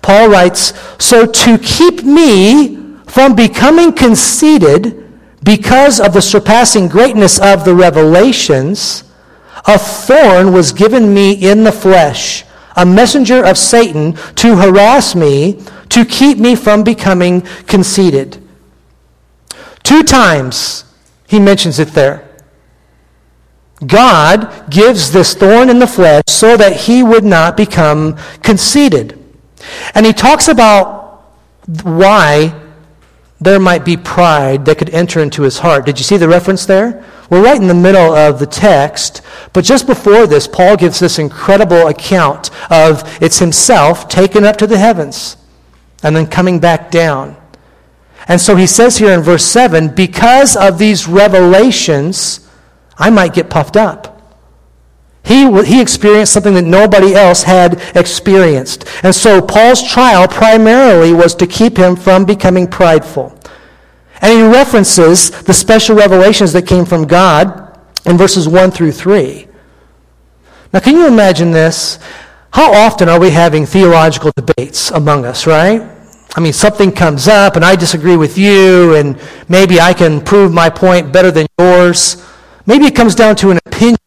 Paul 0.03 0.29
writes, 0.29 0.73
So 1.03 1.27
to 1.27 1.59
keep 1.59 2.05
me 2.05 2.97
from 3.07 3.35
becoming 3.35 3.93
conceited 3.93 4.97
because 5.43 6.01
of 6.01 6.13
the 6.13 6.23
surpassing 6.23 6.89
greatness 6.89 7.39
of 7.39 7.65
the 7.65 7.75
revelations, 7.75 9.05
a 9.67 9.79
thorn 9.79 10.53
was 10.53 10.73
given 10.73 11.13
me 11.13 11.33
in 11.33 11.65
the 11.65 11.73
flesh, 11.73 12.45
a 12.77 12.87
messenger 12.87 13.45
of 13.45 13.59
Satan 13.59 14.15
to 14.37 14.57
harass 14.57 15.15
me, 15.15 15.63
to 15.91 16.05
keep 16.05 16.39
me 16.39 16.55
from 16.55 16.85
becoming 16.85 17.43
conceited. 17.67 18.43
Two 19.83 20.03
times 20.03 20.85
he 21.27 21.39
mentions 21.39 21.79
it 21.79 21.89
there. 21.89 22.29
God 23.87 24.71
gives 24.71 25.11
this 25.11 25.35
thorn 25.35 25.71
in 25.71 25.79
the 25.79 25.87
flesh 25.87 26.23
so 26.29 26.57
that 26.57 26.77
he 26.83 27.03
would 27.03 27.25
not 27.25 27.57
become 27.57 28.17
conceited. 28.43 29.20
And 29.95 30.07
he 30.07 30.13
talks 30.13 30.49
about 30.49 31.25
why 31.83 32.55
there 33.41 33.59
might 33.59 33.85
be 33.85 33.97
pride 33.97 34.67
that 34.67 34.79
could 34.79 34.91
enter 34.91 35.21
into 35.21 35.43
his 35.43 35.59
heart. 35.59 35.87
Did 35.87 35.99
you 35.99 36.05
see 36.05 36.19
the 36.19 36.29
reference 36.29 36.67
there? 36.67 37.05
We're 37.31 37.43
right 37.43 37.61
in 37.61 37.69
the 37.69 37.75
middle 37.75 38.15
of 38.15 38.39
the 38.39 38.47
text, 38.47 39.23
but 39.53 39.65
just 39.65 39.87
before 39.87 40.27
this, 40.27 40.47
Paul 40.47 40.77
gives 40.77 40.99
this 40.99 41.19
incredible 41.19 41.87
account 41.87 42.51
of 42.71 43.03
it's 43.23 43.39
himself 43.39 44.09
taken 44.09 44.45
up 44.45 44.57
to 44.57 44.67
the 44.67 44.79
heavens 44.79 45.37
and 46.03 46.15
then 46.15 46.27
coming 46.27 46.59
back 46.59 46.91
down. 46.91 47.37
And 48.29 48.41
so 48.41 48.57
he 48.57 48.67
says 48.67 48.99
here 48.99 49.13
in 49.13 49.23
verse 49.23 49.45
7 49.45 49.95
because 49.95 50.57
of 50.57 50.79
these 50.79 51.09
revelations, 51.09 52.49
I 52.99 53.11
might 53.11 53.33
get 53.33 53.49
puffed 53.49 53.77
up. 53.77 54.20
He, 55.25 55.51
he 55.65 55.81
experienced 55.81 56.33
something 56.33 56.55
that 56.55 56.65
nobody 56.65 57.15
else 57.15 57.43
had 57.43 57.81
experienced. 57.95 58.87
And 59.03 59.15
so 59.15 59.43
Paul's 59.43 59.83
trial 59.83 60.27
primarily 60.27 61.13
was 61.13 61.35
to 61.37 61.47
keep 61.47 61.77
him 61.77 61.95
from 61.95 62.25
becoming 62.25 62.67
prideful. 62.67 63.39
And 64.23 64.33
he 64.33 64.43
references 64.43 65.31
the 65.43 65.55
special 65.55 65.97
revelations 65.97 66.53
that 66.53 66.67
came 66.67 66.85
from 66.85 67.07
God 67.07 67.79
in 68.07 68.17
verses 68.17 68.49
1 68.49 68.71
through 68.71 68.93
3. 68.93 69.47
Now, 70.73 70.81
can 70.81 70.97
you 70.97 71.07
imagine 71.07 71.51
this? 71.51 71.99
How 72.53 72.73
often 72.73 73.09
are 73.09 73.21
we 73.21 73.31
having 73.31 73.67
theological 73.67 74.33
debates 74.37 74.91
among 74.91 75.25
us, 75.25 75.47
right? 75.47 75.83
I 76.37 76.41
mean, 76.41 76.53
something 76.53 76.93
comes 76.93 77.29
up 77.29 77.57
and 77.57 77.65
I 77.65 77.77
disagree 77.77 78.17
with 78.17 78.39
you, 78.39 78.95
and 78.95 79.21
maybe 79.49 79.81
I 79.81 79.93
can 79.93 80.21
prove 80.21 80.53
my 80.53 80.71
point 80.71 81.13
better 81.13 81.31
than 81.31 81.47
yours. 81.59 82.25
Maybe 82.67 82.87
it 82.87 82.95
comes 82.95 83.15
down 83.15 83.37
to 83.37 83.51
an 83.51 83.59
opinion 83.67 83.99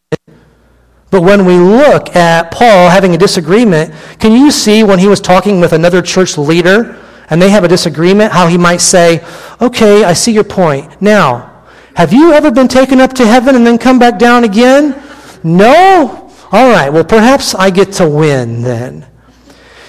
but 1.14 1.22
when 1.22 1.44
we 1.44 1.56
look 1.56 2.16
at 2.16 2.50
Paul 2.50 2.90
having 2.90 3.14
a 3.14 3.16
disagreement, 3.16 3.94
can 4.18 4.32
you 4.32 4.50
see 4.50 4.82
when 4.82 4.98
he 4.98 5.06
was 5.06 5.20
talking 5.20 5.60
with 5.60 5.72
another 5.72 6.02
church 6.02 6.36
leader 6.36 7.00
and 7.30 7.40
they 7.40 7.50
have 7.50 7.62
a 7.62 7.68
disagreement, 7.68 8.32
how 8.32 8.48
he 8.48 8.58
might 8.58 8.80
say, 8.80 9.24
Okay, 9.62 10.02
I 10.02 10.12
see 10.12 10.32
your 10.32 10.42
point. 10.42 11.00
Now, 11.00 11.62
have 11.94 12.12
you 12.12 12.32
ever 12.32 12.50
been 12.50 12.66
taken 12.66 13.00
up 13.00 13.12
to 13.12 13.24
heaven 13.24 13.54
and 13.54 13.64
then 13.64 13.78
come 13.78 14.00
back 14.00 14.18
down 14.18 14.42
again? 14.42 15.00
No? 15.44 16.32
All 16.50 16.72
right, 16.72 16.90
well, 16.90 17.04
perhaps 17.04 17.54
I 17.54 17.70
get 17.70 17.92
to 17.92 18.08
win 18.08 18.62
then. 18.62 19.06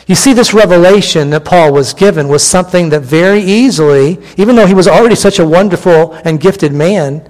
You 0.06 0.14
see, 0.14 0.34
this 0.34 0.54
revelation 0.54 1.32
that 1.32 1.44
Paul 1.44 1.74
was 1.74 1.96
given 1.96 2.28
was 2.28 2.44
something 2.44 2.90
that 2.90 3.02
very 3.02 3.42
easily, 3.42 4.20
even 4.38 4.56
though 4.56 4.68
he 4.68 4.76
was 4.76 4.88
already 4.88 5.16
such 5.16 5.40
a 5.40 5.48
wonderful 5.48 6.14
and 6.24 6.40
gifted 6.40 6.72
man, 6.72 7.28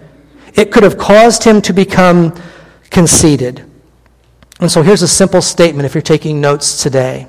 it 0.54 0.70
could 0.70 0.84
have 0.84 0.98
caused 0.98 1.46
him 1.46 1.62
to 1.62 1.72
become 1.72 2.38
conceited. 2.90 3.66
And 4.60 4.72
so 4.72 4.82
here's 4.82 5.02
a 5.02 5.08
simple 5.08 5.42
statement 5.42 5.86
if 5.86 5.94
you're 5.94 6.02
taking 6.02 6.40
notes 6.40 6.82
today 6.82 7.28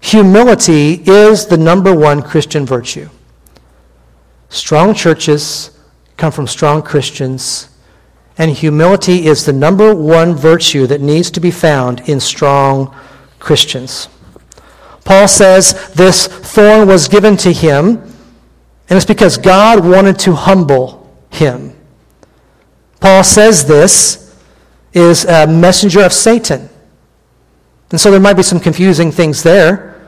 humility 0.00 0.94
is 1.06 1.46
the 1.46 1.56
number 1.56 1.94
one 1.94 2.22
Christian 2.22 2.66
virtue. 2.66 3.08
Strong 4.48 4.94
churches 4.94 5.78
come 6.16 6.32
from 6.32 6.46
strong 6.46 6.82
Christians, 6.82 7.68
and 8.36 8.50
humility 8.50 9.26
is 9.26 9.46
the 9.46 9.52
number 9.52 9.94
one 9.94 10.34
virtue 10.34 10.86
that 10.88 11.00
needs 11.00 11.30
to 11.30 11.40
be 11.40 11.50
found 11.50 12.08
in 12.08 12.20
strong 12.20 12.94
Christians. 13.38 14.08
Paul 15.04 15.26
says 15.26 15.92
this 15.94 16.26
thorn 16.26 16.86
was 16.86 17.08
given 17.08 17.36
to 17.38 17.52
him, 17.52 17.96
and 18.88 18.96
it's 18.96 19.06
because 19.06 19.38
God 19.38 19.84
wanted 19.84 20.18
to 20.20 20.32
humble 20.32 21.10
him. 21.30 21.74
Paul 23.00 23.24
says 23.24 23.66
this 23.66 24.21
is 24.92 25.24
a 25.24 25.46
messenger 25.46 26.02
of 26.02 26.12
Satan. 26.12 26.68
And 27.90 28.00
so 28.00 28.10
there 28.10 28.20
might 28.20 28.34
be 28.34 28.42
some 28.42 28.60
confusing 28.60 29.12
things 29.12 29.42
there. 29.42 30.00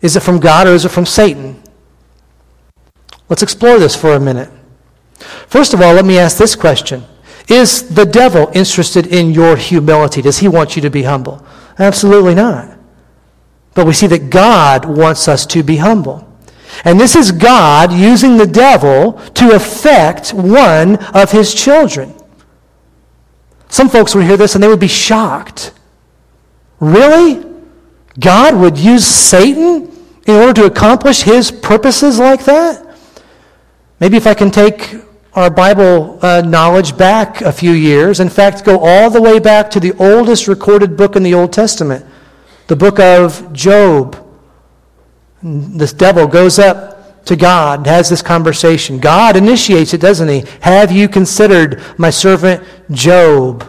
Is 0.00 0.16
it 0.16 0.20
from 0.20 0.40
God 0.40 0.66
or 0.66 0.70
is 0.70 0.84
it 0.84 0.90
from 0.90 1.06
Satan? 1.06 1.62
Let's 3.28 3.42
explore 3.42 3.78
this 3.78 3.94
for 3.94 4.14
a 4.14 4.20
minute. 4.20 4.50
First 5.46 5.74
of 5.74 5.80
all, 5.80 5.94
let 5.94 6.04
me 6.04 6.18
ask 6.18 6.38
this 6.38 6.56
question 6.56 7.04
Is 7.48 7.94
the 7.94 8.06
devil 8.06 8.50
interested 8.54 9.06
in 9.06 9.32
your 9.32 9.56
humility? 9.56 10.22
Does 10.22 10.38
he 10.38 10.48
want 10.48 10.76
you 10.76 10.82
to 10.82 10.90
be 10.90 11.02
humble? 11.02 11.44
Absolutely 11.78 12.34
not. 12.34 12.78
But 13.74 13.86
we 13.86 13.92
see 13.92 14.06
that 14.08 14.30
God 14.30 14.84
wants 14.84 15.28
us 15.28 15.46
to 15.46 15.62
be 15.62 15.76
humble. 15.76 16.26
And 16.84 16.98
this 16.98 17.16
is 17.16 17.32
God 17.32 17.92
using 17.92 18.36
the 18.36 18.46
devil 18.46 19.12
to 19.34 19.54
affect 19.54 20.32
one 20.32 20.96
of 21.14 21.30
his 21.30 21.54
children. 21.54 22.14
Some 23.70 23.88
folks 23.88 24.14
would 24.14 24.24
hear 24.24 24.36
this 24.36 24.54
and 24.54 24.62
they 24.62 24.68
would 24.68 24.80
be 24.80 24.88
shocked. 24.88 25.72
Really? 26.80 27.46
God 28.18 28.56
would 28.56 28.76
use 28.76 29.06
Satan 29.06 29.90
in 30.26 30.34
order 30.34 30.52
to 30.62 30.64
accomplish 30.66 31.22
his 31.22 31.50
purposes 31.50 32.18
like 32.18 32.44
that? 32.44 32.96
Maybe 34.00 34.16
if 34.16 34.26
I 34.26 34.34
can 34.34 34.50
take 34.50 34.96
our 35.34 35.50
Bible 35.50 36.18
uh, 36.22 36.42
knowledge 36.42 36.96
back 36.96 37.40
a 37.42 37.52
few 37.52 37.72
years, 37.72 38.18
in 38.18 38.28
fact, 38.28 38.64
go 38.64 38.78
all 38.80 39.10
the 39.10 39.22
way 39.22 39.38
back 39.38 39.70
to 39.70 39.80
the 39.80 39.92
oldest 39.98 40.48
recorded 40.48 40.96
book 40.96 41.14
in 41.14 41.22
the 41.22 41.34
Old 41.34 41.52
Testament, 41.52 42.04
the 42.66 42.76
book 42.76 42.98
of 42.98 43.52
Job. 43.52 44.16
This 45.42 45.92
devil 45.92 46.26
goes 46.26 46.58
up 46.58 46.99
to 47.24 47.36
God, 47.36 47.86
has 47.86 48.08
this 48.08 48.22
conversation. 48.22 48.98
God 48.98 49.36
initiates 49.36 49.94
it, 49.94 50.00
doesn't 50.00 50.28
he? 50.28 50.44
Have 50.60 50.90
you 50.90 51.08
considered 51.08 51.82
my 51.98 52.10
servant 52.10 52.64
Job? 52.90 53.64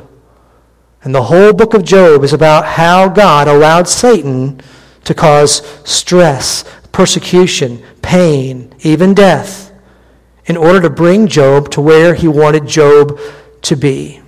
And 1.03 1.13
the 1.13 1.24
whole 1.24 1.53
book 1.53 1.74
of 1.74 1.84
Job 1.84 2.24
is 2.24 2.34
about 2.34 2.65
how 2.65 3.10
God 3.10 3.48
allowed 3.48 3.88
Satan 3.88 4.62
to 5.03 5.13
cause 5.13 5.65
stress, 5.84 6.63
persecution, 6.91 7.84
pain, 8.01 8.74
even 8.79 9.13
death, 9.13 9.72
in 10.46 10.58
order 10.58 10.81
to 10.81 10.89
bring 10.89 11.27
Job 11.27 11.72
to 11.72 11.81
where 11.81 12.13
he 12.13 12.27
wanted 12.27 12.67
Job 12.67 13.20
to 13.63 13.75
be. 13.75 14.22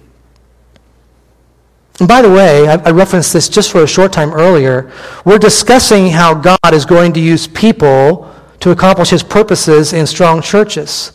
And 1.99 2.07
by 2.07 2.23
the 2.23 2.29
way, 2.29 2.67
I, 2.67 2.73
I 2.73 2.91
referenced 2.91 3.33
this 3.33 3.47
just 3.47 3.71
for 3.71 3.83
a 3.83 3.87
short 3.87 4.11
time 4.11 4.33
earlier. 4.33 4.91
We're 5.25 5.37
discussing 5.37 6.09
how 6.09 6.33
God 6.33 6.73
is 6.73 6.85
going 6.85 7.13
to 7.13 7.19
use 7.19 7.45
people 7.47 8.32
to 8.63 8.71
accomplish 8.71 9.09
his 9.09 9.23
purposes 9.23 9.91
in 9.91 10.07
strong 10.07 10.41
churches. 10.41 11.11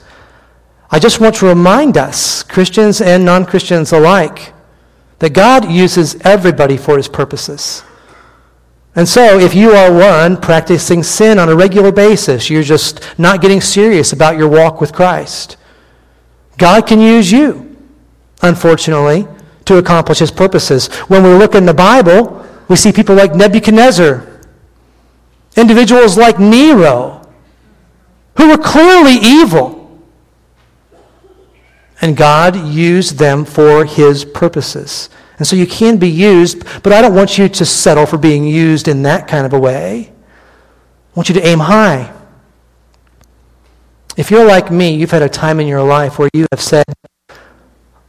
I 0.91 0.99
just 0.99 1.19
want 1.19 1.35
to 1.37 1.47
remind 1.47 1.97
us, 1.97 2.43
Christians 2.43 3.01
and 3.01 3.25
non 3.25 3.47
Christians 3.47 3.91
alike, 3.91 4.53
that 5.21 5.33
God 5.33 5.71
uses 5.71 6.17
everybody 6.27 6.77
for 6.77 6.99
his 6.99 7.09
purposes. 7.09 7.83
And 8.95 9.09
so, 9.09 9.39
if 9.39 9.55
you 9.55 9.71
are 9.71 9.91
one 9.91 10.39
practicing 10.39 11.03
sin 11.03 11.39
on 11.39 11.49
a 11.49 11.57
regular 11.57 11.91
basis, 11.91 12.51
you're 12.51 12.63
just 12.63 13.01
not 13.19 13.41
getting 13.41 13.63
serious 13.63 14.13
about 14.13 14.37
your 14.37 14.49
walk 14.49 14.79
with 14.79 14.93
Christ, 14.93 15.57
God 16.59 16.87
can 16.87 17.01
use 17.01 17.33
you, 17.33 17.75
unfortunately, 18.43 19.27
to 19.65 19.79
accomplish 19.79 20.19
his 20.19 20.31
purposes. 20.31 20.89
When 21.09 21.23
we 21.23 21.31
look 21.31 21.55
in 21.55 21.65
the 21.65 21.73
Bible, 21.73 22.45
we 22.69 22.77
see 22.77 22.93
people 22.93 23.15
like 23.15 23.35
Nebuchadnezzar, 23.35 24.27
individuals 25.57 26.19
like 26.19 26.39
Nero, 26.39 27.18
who 28.39 28.49
were 28.49 28.57
clearly 28.57 29.17
evil. 29.21 29.77
And 32.01 32.17
God 32.17 32.57
used 32.57 33.19
them 33.19 33.45
for 33.45 33.85
his 33.85 34.25
purposes. 34.25 35.11
And 35.39 35.47
so 35.47 35.57
you 35.57 35.67
can 35.67 35.99
be 35.99 36.09
used, 36.09 36.65
but 36.83 36.93
I 36.93 37.03
don't 37.03 37.15
want 37.15 37.37
you 37.37 37.49
to 37.49 37.65
settle 37.65 38.07
for 38.07 38.17
being 38.17 38.45
used 38.45 38.89
in 38.89 39.03
that 39.03 39.27
kind 39.27 39.45
of 39.45 39.53
a 39.53 39.59
way. 39.59 40.11
I 40.11 41.15
want 41.15 41.29
you 41.29 41.35
to 41.35 41.47
aim 41.47 41.59
high. 41.59 42.13
If 44.17 44.31
you're 44.31 44.45
like 44.45 44.71
me, 44.71 44.95
you've 44.95 45.11
had 45.11 45.23
a 45.23 45.29
time 45.29 45.59
in 45.59 45.67
your 45.67 45.83
life 45.83 46.19
where 46.19 46.31
you 46.33 46.47
have 46.53 46.61
said, 46.61 46.85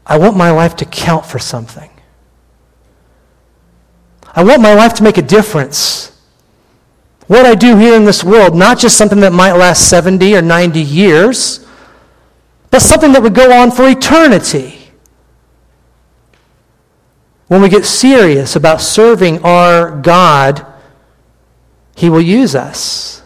I 0.05 0.17
want 0.17 0.37
my 0.37 0.51
life 0.51 0.75
to 0.77 0.85
count 0.85 1.25
for 1.25 1.39
something. 1.39 1.89
I 4.33 4.43
want 4.43 4.61
my 4.61 4.75
life 4.75 4.93
to 4.95 5.03
make 5.03 5.17
a 5.17 5.23
difference. 5.23 6.18
What 7.29 7.45
I 7.45 7.53
do 7.53 7.77
here 7.77 7.93
in 7.93 8.05
this 8.05 8.23
world, 8.23 8.55
not 8.55 8.79
just 8.79 8.97
something 8.97 9.19
that 9.19 9.31
might 9.31 9.51
last 9.51 9.87
70 9.87 10.35
or 10.35 10.41
90 10.41 10.81
years, 10.81 11.63
but 12.71 12.81
something 12.81 13.11
that 13.11 13.21
would 13.21 13.35
go 13.35 13.53
on 13.53 13.69
for 13.69 13.87
eternity. 13.87 14.89
When 17.45 17.61
we 17.61 17.69
get 17.69 17.85
serious 17.85 18.55
about 18.55 18.81
serving 18.81 19.43
our 19.43 20.01
God, 20.01 20.65
He 21.95 22.09
will 22.09 22.19
use 22.19 22.55
us. 22.55 23.21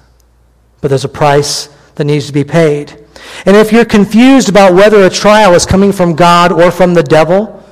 But 0.82 0.90
there's 0.90 1.06
a 1.06 1.10
price 1.10 1.70
that 1.96 2.04
needs 2.04 2.28
to 2.28 2.34
be 2.34 2.44
paid. 2.44 3.06
And 3.46 3.56
if 3.56 3.72
you're 3.72 3.86
confused 3.86 4.50
about 4.50 4.74
whether 4.74 5.06
a 5.06 5.10
trial 5.10 5.54
is 5.54 5.66
coming 5.66 5.94
from 5.94 6.14
God 6.14 6.52
or 6.52 6.72
from 6.72 6.94
the 6.94 7.04
devil, 7.04 7.64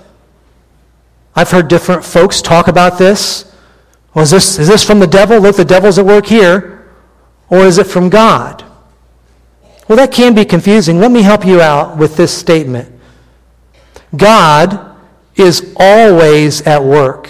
I've 1.36 1.52
heard 1.52 1.68
different 1.68 2.06
folks 2.06 2.42
talk 2.42 2.70
about 2.70 2.98
this. 2.98 3.51
Well, 4.14 4.24
is 4.24 4.32
this, 4.32 4.60
is 4.60 4.68
this 4.68 4.84
from 4.84 5.00
the 5.00 5.08
devil? 5.08 5.40
Look, 5.40 5.56
the 5.56 5.66
devil's 5.66 5.98
at 5.98 6.06
work 6.06 6.26
here. 6.26 6.90
Or 7.50 7.60
is 7.60 7.78
it 7.78 7.88
from 7.88 8.10
God? 8.10 8.64
Well, 9.88 9.98
that 9.98 10.12
can 10.12 10.34
be 10.34 10.46
confusing. 10.46 11.00
Let 11.00 11.12
me 11.12 11.22
help 11.22 11.46
you 11.46 11.62
out 11.62 11.98
with 11.98 12.16
this 12.16 12.36
statement 12.36 12.98
God 14.16 14.96
is 15.36 15.74
always 15.78 16.62
at 16.62 16.84
work, 16.84 17.30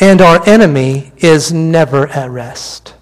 and 0.00 0.20
our 0.20 0.48
enemy 0.48 1.12
is 1.16 1.52
never 1.52 2.08
at 2.08 2.30
rest. 2.30 2.94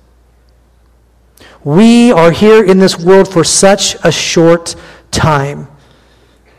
We 1.64 2.10
are 2.10 2.30
here 2.30 2.64
in 2.64 2.78
this 2.78 2.98
world 2.98 3.32
for 3.32 3.44
such 3.44 3.96
a 4.02 4.10
short 4.10 4.74
time. 5.10 5.68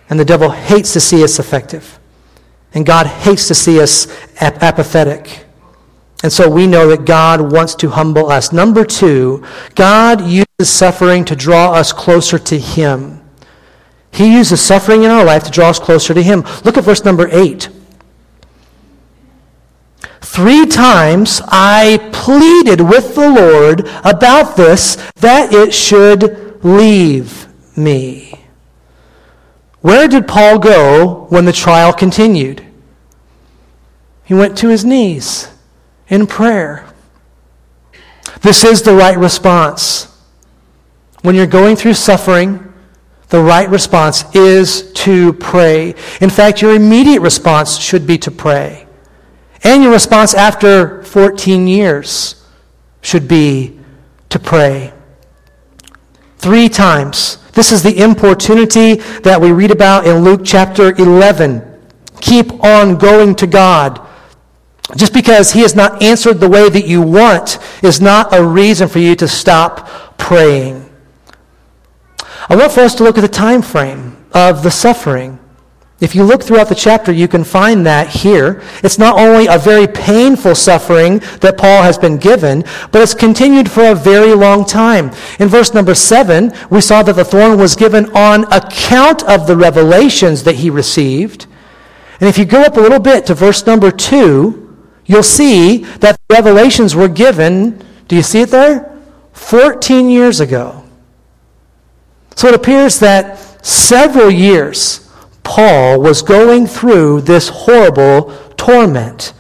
And 0.10 0.20
the 0.20 0.26
devil 0.26 0.50
hates 0.50 0.94
to 0.94 1.00
see 1.00 1.24
us 1.24 1.40
effective. 1.40 2.00
And 2.74 2.86
God 2.86 3.08
hates 3.08 3.48
to 3.48 3.56
see 3.56 3.82
us 3.82 4.08
ap- 4.42 4.62
apathetic. 4.62 5.43
And 6.24 6.32
so 6.32 6.50
we 6.50 6.68
know 6.68 6.88
that 6.88 7.06
God 7.06 7.52
wants 7.52 7.76
to 7.76 7.90
humble 7.90 8.32
us. 8.32 8.54
Number 8.54 8.86
two, 8.86 9.46
God 9.76 10.22
uses 10.22 10.48
suffering 10.62 11.26
to 11.26 11.36
draw 11.36 11.74
us 11.74 11.92
closer 11.92 12.40
to 12.40 12.58
Him. 12.58 13.22
He 14.12 14.34
uses 14.34 14.62
suffering 14.62 15.04
in 15.04 15.12
our 15.12 15.26
life 15.26 15.44
to 15.44 15.52
draw 15.52 15.70
us 15.70 15.80
closer 15.80 16.14
to 16.14 16.24
Him. 16.24 16.46
Look 16.64 16.78
at 16.78 16.86
verse 16.86 17.04
number 17.04 17.28
eight. 17.30 17.68
Three 20.22 20.66
times 20.66 21.42
I 21.50 22.10
pleaded 22.14 22.80
with 22.80 23.16
the 23.16 23.30
Lord 23.30 23.82
about 24.06 24.56
this, 24.56 24.96
that 25.16 25.54
it 25.54 25.74
should 25.74 26.64
leave 26.64 27.48
me. 27.78 28.46
Where 29.82 30.08
did 30.08 30.28
Paul 30.28 30.58
go 30.60 31.28
when 31.30 31.44
the 31.44 31.52
trial 31.52 31.92
continued? 31.92 32.66
He 34.24 34.34
went 34.34 34.58
to 34.60 34.70
his 34.70 34.86
knees 34.86 35.53
in 36.14 36.28
prayer. 36.28 36.86
This 38.42 38.64
is 38.64 38.84
the 38.84 38.94
right 38.94 39.18
response. 39.18 40.16
When 41.24 41.34
you're 41.34 41.48
going 41.48 41.76
through 41.76 41.96
suffering, 41.96 42.72
the 43.30 43.42
right 43.42 43.68
response 43.68 44.24
is 44.36 44.94
to 44.94 45.34
pray. 45.34 45.96
In 46.22 46.30
fact, 46.30 46.62
your 46.62 46.76
immediate 46.76 47.22
response 47.22 47.80
should 47.80 48.06
be 48.06 48.20
to 48.20 48.30
pray. 48.30 48.86
And 49.64 49.82
your 49.82 49.92
response 49.92 50.36
after 50.36 51.02
14 51.02 51.68
years 51.68 52.46
should 53.02 53.28
be 53.28 53.80
to 54.30 54.38
pray. 54.38 54.94
Three 56.38 56.70
times. 56.70 57.38
This 57.54 57.72
is 57.72 57.82
the 57.82 58.04
importunity 58.04 58.96
that 59.22 59.42
we 59.42 59.52
read 59.52 59.72
about 59.72 60.06
in 60.06 60.24
Luke 60.24 60.42
chapter 60.44 60.94
11. 60.94 61.64
Keep 62.22 62.64
on 62.64 62.98
going 63.00 63.34
to 63.36 63.48
God. 63.48 64.08
Just 64.96 65.14
because 65.14 65.52
He 65.52 65.62
has 65.62 65.76
not 65.76 66.02
answered 66.02 66.40
the 66.40 66.50
way 66.50 66.70
that 66.70 66.86
you 66.86 67.02
want 67.02 67.58
is 67.82 68.02
not 68.02 68.34
a 68.34 68.46
reason 68.46 68.88
for 68.88 69.00
you 69.00 69.16
to 69.16 69.28
stop 69.28 70.18
praying. 70.18 70.90
I 72.50 72.56
want 72.56 72.72
for 72.72 72.82
us 72.82 72.96
to 72.96 73.04
look 73.04 73.18
at 73.18 73.22
the 73.22 73.28
time 73.28 73.62
frame 73.62 74.18
of 74.34 74.64
the 74.64 74.72
suffering. 74.72 75.40
If 76.04 76.16
you 76.16 76.24
look 76.26 76.44
throughout 76.44 76.68
the 76.68 76.76
chapter, 76.76 77.14
you 77.14 77.30
can 77.30 77.46
find 77.46 77.86
that 77.86 78.10
here. 78.10 78.62
It's 78.84 79.00
not 79.00 79.18
only 79.18 79.48
a 79.48 79.58
very 79.58 79.88
painful 79.88 80.54
suffering 80.54 81.20
that 81.40 81.58
Paul 81.58 81.82
has 81.82 81.98
been 81.98 82.18
given, 82.18 82.66
but 82.92 83.02
it's 83.02 83.14
continued 83.14 83.72
for 83.72 83.86
a 83.86 83.96
very 83.96 84.34
long 84.34 84.66
time. 84.66 85.12
In 85.40 85.48
verse 85.48 85.74
number 85.74 85.96
seven, 85.96 86.52
we 86.70 86.82
saw 86.82 87.04
that 87.04 87.16
the 87.16 87.24
thorn 87.24 87.58
was 87.58 87.78
given 87.78 88.12
on 88.18 88.44
account 88.52 89.24
of 89.24 89.48
the 89.48 89.56
revelations 89.56 90.44
that 90.44 90.56
he 90.56 90.70
received. 90.70 91.48
And 92.20 92.28
if 92.28 92.38
you 92.38 92.44
go 92.44 92.62
up 92.62 92.76
a 92.76 92.82
little 92.82 93.00
bit 93.00 93.26
to 93.28 93.34
verse 93.34 93.66
number 93.66 93.90
two, 93.90 94.63
you'll 95.06 95.24
see 95.24 95.78
that 96.00 96.18
the 96.28 96.36
revelations 96.36 96.96
were 96.96 97.08
given, 97.08 97.84
do 98.08 98.16
you 98.16 98.24
see 98.24 98.42
it 98.42 98.50
there? 98.50 98.90
14 99.34 100.10
years 100.10 100.40
ago. 100.40 100.84
So 102.36 102.48
it 102.48 102.56
appears 102.56 103.00
that 103.00 103.38
several 103.66 104.30
years 104.30 105.10
Paul 105.44 106.00
was 106.00 106.22
going 106.22 106.68
through 106.68 107.22
this 107.22 107.50
horrible 107.50 108.34
torment. 108.58 109.34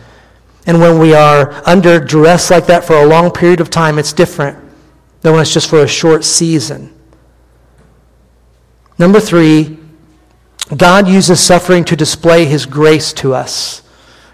And 0.65 0.79
when 0.79 0.99
we 0.99 1.13
are 1.13 1.61
under 1.65 1.99
duress 1.99 2.49
like 2.49 2.67
that 2.67 2.83
for 2.83 2.95
a 2.95 3.05
long 3.05 3.31
period 3.31 3.61
of 3.61 3.69
time, 3.69 3.97
it's 3.99 4.13
different 4.13 4.57
than 5.21 5.33
when 5.33 5.41
it's 5.41 5.53
just 5.53 5.69
for 5.69 5.83
a 5.83 5.87
short 5.87 6.23
season. 6.23 6.93
Number 8.97 9.19
three, 9.19 9.77
God 10.75 11.07
uses 11.07 11.39
suffering 11.39 11.83
to 11.85 11.95
display 11.95 12.45
his 12.45 12.65
grace 12.65 13.11
to 13.13 13.33
us. 13.33 13.82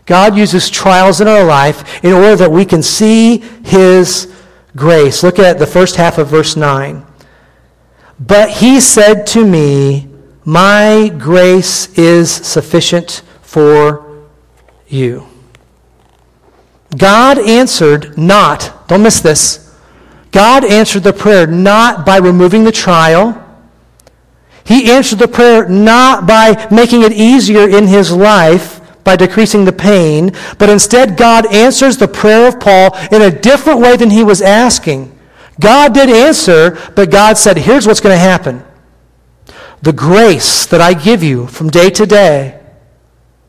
God 0.09 0.35
uses 0.35 0.71
trials 0.71 1.21
in 1.21 1.27
our 1.27 1.43
life 1.43 2.03
in 2.03 2.13
order 2.13 2.35
that 2.37 2.51
we 2.51 2.65
can 2.65 2.81
see 2.81 3.43
his 3.63 4.33
grace. 4.75 5.21
Look 5.21 5.37
at 5.37 5.59
the 5.59 5.67
first 5.67 5.97
half 5.97 6.17
of 6.17 6.29
verse 6.29 6.55
9. 6.55 7.05
But 8.19 8.49
he 8.49 8.79
said 8.79 9.27
to 9.27 9.45
me, 9.45 10.09
my 10.43 11.13
grace 11.15 11.95
is 11.95 12.31
sufficient 12.31 13.21
for 13.43 14.27
you. 14.87 15.27
God 16.97 17.37
answered 17.37 18.17
not, 18.17 18.87
don't 18.87 19.03
miss 19.03 19.19
this. 19.19 19.77
God 20.31 20.65
answered 20.65 21.03
the 21.03 21.13
prayer 21.13 21.45
not 21.45 22.03
by 22.03 22.17
removing 22.17 22.63
the 22.63 22.71
trial. 22.71 23.45
He 24.65 24.91
answered 24.91 25.19
the 25.19 25.27
prayer 25.27 25.69
not 25.69 26.25
by 26.25 26.67
making 26.71 27.03
it 27.03 27.11
easier 27.11 27.69
in 27.69 27.85
his 27.85 28.11
life 28.11 28.78
by 29.03 29.15
decreasing 29.15 29.65
the 29.65 29.71
pain, 29.71 30.31
but 30.57 30.69
instead 30.69 31.17
God 31.17 31.51
answers 31.53 31.97
the 31.97 32.07
prayer 32.07 32.47
of 32.47 32.59
Paul 32.59 32.95
in 33.11 33.21
a 33.21 33.31
different 33.31 33.79
way 33.79 33.95
than 33.95 34.09
he 34.09 34.23
was 34.23 34.41
asking. 34.41 35.17
God 35.59 35.93
did 35.93 36.09
answer, 36.09 36.77
but 36.95 37.11
God 37.11 37.37
said, 37.37 37.57
here's 37.57 37.85
what's 37.87 38.01
going 38.01 38.15
to 38.15 38.19
happen 38.19 38.63
the 39.81 39.93
grace 39.93 40.65
that 40.65 40.81
I 40.81 40.93
give 40.93 41.23
you 41.23 41.47
from 41.47 41.69
day 41.69 41.89
to 41.91 42.05
day, 42.05 42.59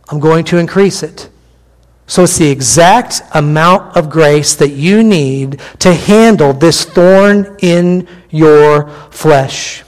I'm 0.08 0.20
going 0.20 0.44
to 0.46 0.58
increase 0.58 1.02
it 1.02 1.28
So 2.10 2.24
it's 2.24 2.38
the 2.38 2.50
exact 2.50 3.22
amount 3.34 3.96
of 3.96 4.10
grace 4.10 4.56
that 4.56 4.70
you 4.70 5.04
need 5.04 5.60
to 5.78 5.94
handle 5.94 6.52
this 6.52 6.84
thorn 6.84 7.56
in 7.62 8.08
your 8.30 8.90
flesh. 9.12 9.84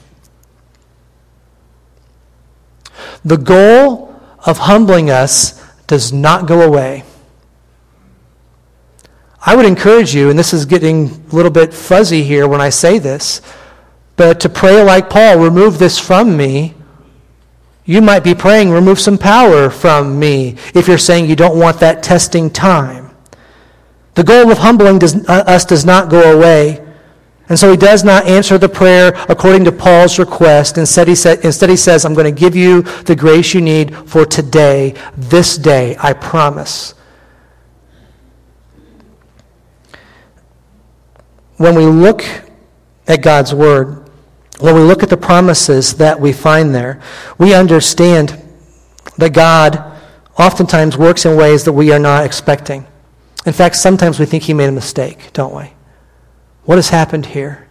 The 3.25 3.37
goal 3.37 4.12
of 4.45 4.59
humbling 4.59 5.11
us 5.11 5.63
does 5.87 6.13
not 6.13 6.47
go 6.47 6.63
away. 6.63 7.05
I 9.45 9.57
would 9.57 9.67
encourage 9.67 10.15
you, 10.15 10.31
and 10.31 10.39
this 10.39 10.53
is 10.53 10.65
getting 10.65 11.09
a 11.31 11.35
little 11.35 11.51
bit 11.51 11.75
fuzzy 11.75 12.23
here 12.23 12.47
when 12.47 12.61
I 12.61 12.69
say 12.69 12.99
this, 12.99 13.41
but 14.17 14.41
to 14.41 14.49
pray 14.49 14.83
like 14.83 15.11
Paul, 15.11 15.39
remove 15.39 15.79
this 15.79 15.99
from 15.99 16.37
me 16.37 16.75
you 17.85 18.01
might 18.01 18.23
be 18.23 18.35
praying, 18.35 18.71
remove 18.71 19.01
some 19.01 19.19
power 19.19 19.69
from 19.69 20.19
me 20.19 20.57
if 20.75 20.87
you're 20.87 20.99
saying 20.99 21.29
you 21.29 21.37
don't 21.37 21.59
want 21.59 21.81
that 21.81 22.03
testing 22.03 22.49
time. 22.49 23.11
The 24.15 24.23
goal 24.23 24.51
of 24.51 24.59
humbling 24.59 24.99
does, 24.99 25.17
uh, 25.29 25.45
us 25.47 25.65
does 25.65 25.85
not 25.85 26.09
go 26.09 26.37
away. 26.37 26.82
And 27.49 27.59
so 27.59 27.71
he 27.71 27.77
does 27.77 28.05
not 28.05 28.27
answer 28.27 28.57
the 28.57 28.69
prayer 28.69 29.13
according 29.29 29.65
to 29.65 29.73
Paul's 29.73 30.19
request. 30.19 30.79
Instead 30.79 31.09
he, 31.09 31.15
sa- 31.15 31.37
instead, 31.43 31.71
he 31.71 31.77
says, 31.77 32.05
I'm 32.05 32.15
going 32.15 32.33
to 32.33 32.41
give 32.41 32.55
you 32.55 32.83
the 32.83 33.17
grace 33.17 33.53
you 33.53 33.61
need 33.61 33.95
for 34.09 34.25
today, 34.25 34.95
this 35.17 35.59
day, 35.59 35.97
I 35.99 36.13
promise. 36.13 36.95
When 41.57 41.75
we 41.75 41.85
look 41.85 42.25
at 43.07 43.23
God's 43.23 43.55
word, 43.55 44.09
when 44.61 44.75
we 44.75 44.81
look 44.81 45.03
at 45.03 45.11
the 45.11 45.17
promises 45.17 45.95
that 45.95 46.21
we 46.21 46.33
find 46.33 46.75
there, 46.75 47.03
we 47.39 47.55
understand 47.55 48.41
that 49.19 49.33
God 49.33 49.93
oftentimes 50.39 50.97
works 50.97 51.27
in 51.27 51.37
ways 51.37 51.65
that 51.65 51.73
we 51.73 51.93
are 51.93 51.99
not 51.99 52.25
expecting. 52.25 52.87
In 53.45 53.53
fact, 53.53 53.77
sometimes 53.77 54.19
we 54.19 54.27
think 54.27 54.45
he 54.45 54.55
made 54.55 54.69
a 54.69 54.73
mistake, 54.73 55.33
don't 55.33 55.55
we? 55.55 55.73
What 56.65 56.77
has 56.77 56.89
happened 56.91 57.27
here? 57.27 57.69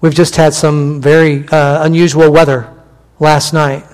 We've 0.00 0.14
just 0.14 0.36
had 0.36 0.54
some 0.54 1.00
very 1.00 1.46
uh, 1.48 1.84
unusual 1.84 2.30
weather 2.30 2.72
last 3.18 3.52
night. 3.52 3.84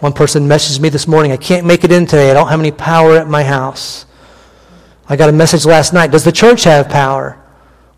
One 0.00 0.12
person 0.12 0.48
messaged 0.48 0.80
me 0.80 0.88
this 0.88 1.08
morning, 1.08 1.32
I 1.32 1.36
can't 1.36 1.66
make 1.66 1.84
it 1.84 1.92
in 1.92 2.06
today. 2.06 2.30
I 2.30 2.34
don't 2.34 2.48
have 2.48 2.60
any 2.60 2.70
power 2.70 3.16
at 3.16 3.28
my 3.28 3.42
house. 3.42 4.06
I 5.08 5.16
got 5.16 5.28
a 5.28 5.32
message 5.32 5.64
last 5.64 5.92
night. 5.92 6.10
Does 6.10 6.24
the 6.24 6.32
church 6.32 6.64
have 6.64 6.88
power? 6.88 7.42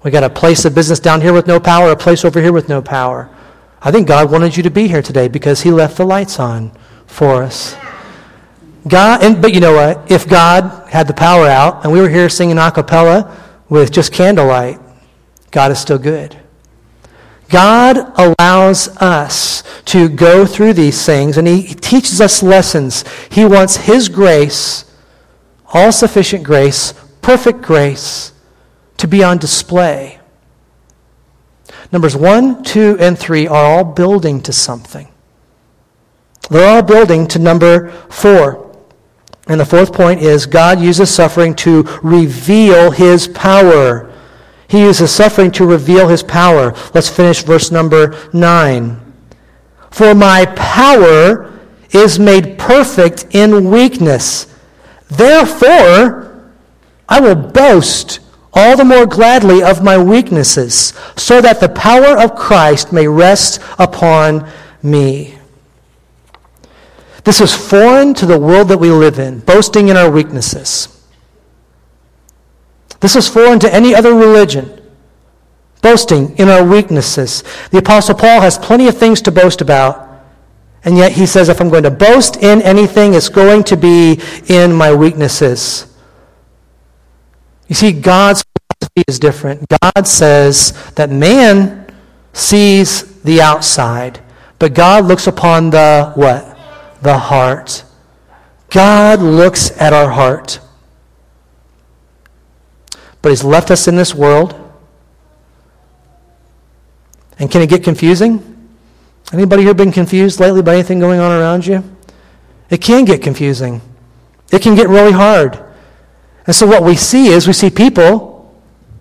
We 0.02 0.10
got 0.10 0.24
a 0.24 0.30
place 0.30 0.64
of 0.64 0.74
business 0.74 0.98
down 0.98 1.20
here 1.20 1.32
with 1.32 1.46
no 1.46 1.60
power, 1.60 1.90
a 1.90 1.96
place 1.96 2.24
over 2.24 2.40
here 2.40 2.52
with 2.52 2.68
no 2.68 2.80
power. 2.80 3.28
I 3.82 3.90
think 3.90 4.08
God 4.08 4.30
wanted 4.30 4.56
you 4.56 4.62
to 4.62 4.70
be 4.70 4.88
here 4.88 5.02
today 5.02 5.28
because 5.28 5.60
He 5.60 5.70
left 5.70 5.96
the 5.98 6.04
lights 6.04 6.38
on 6.38 6.72
for 7.06 7.42
us. 7.42 7.76
God, 8.88 9.22
and, 9.22 9.42
but 9.42 9.52
you 9.52 9.60
know 9.60 9.74
what? 9.74 10.10
If 10.10 10.26
God 10.28 10.88
had 10.88 11.06
the 11.06 11.12
power 11.14 11.46
out 11.46 11.84
and 11.84 11.92
we 11.92 12.00
were 12.00 12.08
here 12.08 12.28
singing 12.28 12.56
a 12.58 12.70
cappella 12.70 13.36
with 13.70 13.90
just 13.90 14.12
candlelight, 14.12 14.78
God 15.50 15.70
is 15.70 15.78
still 15.78 15.98
good. 15.98 16.36
God 17.48 18.12
allows 18.16 18.88
us 18.98 19.62
to 19.86 20.08
go 20.08 20.46
through 20.46 20.74
these 20.74 21.04
things 21.04 21.36
and 21.36 21.48
He 21.48 21.74
teaches 21.74 22.20
us 22.20 22.42
lessons. 22.42 23.04
He 23.30 23.44
wants 23.44 23.76
His 23.76 24.08
grace, 24.08 24.84
all 25.72 25.90
sufficient 25.92 26.44
grace, 26.44 26.92
perfect 27.22 27.62
grace, 27.62 28.32
to 28.98 29.08
be 29.08 29.24
on 29.24 29.38
display. 29.38 30.20
Numbers 31.90 32.14
1, 32.14 32.62
2, 32.62 32.98
and 33.00 33.18
3 33.18 33.48
are 33.48 33.64
all 33.64 33.84
building 33.84 34.40
to 34.42 34.52
something. 34.52 35.08
They're 36.50 36.68
all 36.68 36.82
building 36.82 37.26
to 37.28 37.38
number 37.38 37.90
4. 38.10 38.69
And 39.50 39.58
the 39.58 39.64
fourth 39.64 39.92
point 39.92 40.22
is 40.22 40.46
God 40.46 40.80
uses 40.80 41.12
suffering 41.12 41.56
to 41.56 41.82
reveal 42.04 42.92
his 42.92 43.26
power. 43.26 44.08
He 44.68 44.82
uses 44.82 45.10
suffering 45.10 45.50
to 45.52 45.66
reveal 45.66 46.06
his 46.06 46.22
power. 46.22 46.72
Let's 46.94 47.08
finish 47.08 47.42
verse 47.42 47.72
number 47.72 48.16
9. 48.32 49.12
For 49.90 50.14
my 50.14 50.46
power 50.54 51.52
is 51.90 52.20
made 52.20 52.60
perfect 52.60 53.26
in 53.32 53.72
weakness. 53.72 54.54
Therefore, 55.08 56.48
I 57.08 57.18
will 57.18 57.34
boast 57.34 58.20
all 58.52 58.76
the 58.76 58.84
more 58.84 59.04
gladly 59.04 59.64
of 59.64 59.82
my 59.82 60.00
weaknesses, 60.00 60.92
so 61.16 61.40
that 61.40 61.58
the 61.58 61.70
power 61.70 62.16
of 62.16 62.36
Christ 62.36 62.92
may 62.92 63.08
rest 63.08 63.60
upon 63.80 64.48
me. 64.80 65.39
This 67.24 67.40
is 67.40 67.54
foreign 67.54 68.14
to 68.14 68.26
the 68.26 68.38
world 68.38 68.68
that 68.68 68.78
we 68.78 68.90
live 68.90 69.18
in, 69.18 69.40
boasting 69.40 69.88
in 69.88 69.96
our 69.96 70.10
weaknesses. 70.10 70.96
This 73.00 73.16
is 73.16 73.28
foreign 73.28 73.58
to 73.60 73.74
any 73.74 73.94
other 73.94 74.14
religion, 74.14 74.80
boasting 75.82 76.36
in 76.38 76.48
our 76.48 76.64
weaknesses. 76.64 77.42
The 77.70 77.78
Apostle 77.78 78.14
Paul 78.14 78.40
has 78.40 78.58
plenty 78.58 78.88
of 78.88 78.96
things 78.96 79.22
to 79.22 79.32
boast 79.32 79.60
about, 79.60 80.08
and 80.84 80.96
yet 80.96 81.12
he 81.12 81.26
says, 81.26 81.48
if 81.48 81.60
I'm 81.60 81.68
going 81.68 81.82
to 81.82 81.90
boast 81.90 82.36
in 82.36 82.62
anything, 82.62 83.14
it's 83.14 83.28
going 83.28 83.64
to 83.64 83.76
be 83.76 84.20
in 84.48 84.72
my 84.72 84.94
weaknesses. 84.94 85.86
You 87.68 87.74
see, 87.74 87.92
God's 87.92 88.44
philosophy 88.80 89.04
is 89.06 89.18
different. 89.18 89.66
God 89.82 90.06
says 90.06 90.72
that 90.94 91.10
man 91.10 91.86
sees 92.32 93.20
the 93.22 93.40
outside, 93.40 94.20
but 94.58 94.74
God 94.74 95.04
looks 95.04 95.26
upon 95.26 95.70
the 95.70 96.12
what? 96.14 96.49
The 97.02 97.18
heart. 97.18 97.84
God 98.70 99.20
looks 99.20 99.70
at 99.80 99.92
our 99.92 100.10
heart. 100.10 100.60
But 103.22 103.30
he's 103.30 103.44
left 103.44 103.70
us 103.70 103.88
in 103.88 103.96
this 103.96 104.14
world. 104.14 104.54
And 107.38 107.50
can 107.50 107.62
it 107.62 107.68
get 107.68 107.82
confusing? 107.82 108.68
Anybody 109.32 109.62
here 109.62 109.74
been 109.74 109.92
confused 109.92 110.40
lately 110.40 110.62
by 110.62 110.74
anything 110.74 111.00
going 111.00 111.20
on 111.20 111.32
around 111.32 111.66
you? 111.66 111.84
It 112.68 112.80
can 112.80 113.04
get 113.04 113.22
confusing. 113.22 113.80
It 114.52 114.62
can 114.62 114.74
get 114.74 114.88
really 114.88 115.12
hard. 115.12 115.58
And 116.46 116.54
so 116.54 116.66
what 116.66 116.82
we 116.82 116.96
see 116.96 117.28
is 117.28 117.46
we 117.46 117.52
see 117.52 117.70
people 117.70 118.54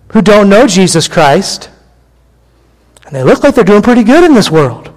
who 0.08 0.22
don't 0.22 0.48
know 0.48 0.66
Jesus 0.66 1.08
Christ, 1.08 1.70
and 3.06 3.14
they 3.14 3.22
look 3.22 3.42
like 3.42 3.54
they're 3.54 3.64
doing 3.64 3.82
pretty 3.82 4.04
good 4.04 4.24
in 4.24 4.34
this 4.34 4.50
world. 4.50 4.92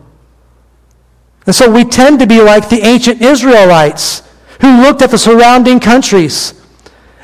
And 1.45 1.55
so 1.55 1.69
we 1.69 1.83
tend 1.83 2.19
to 2.19 2.27
be 2.27 2.41
like 2.41 2.69
the 2.69 2.85
ancient 2.85 3.21
Israelites 3.21 4.23
who 4.61 4.81
looked 4.81 5.01
at 5.01 5.11
the 5.11 5.17
surrounding 5.17 5.79
countries 5.79 6.53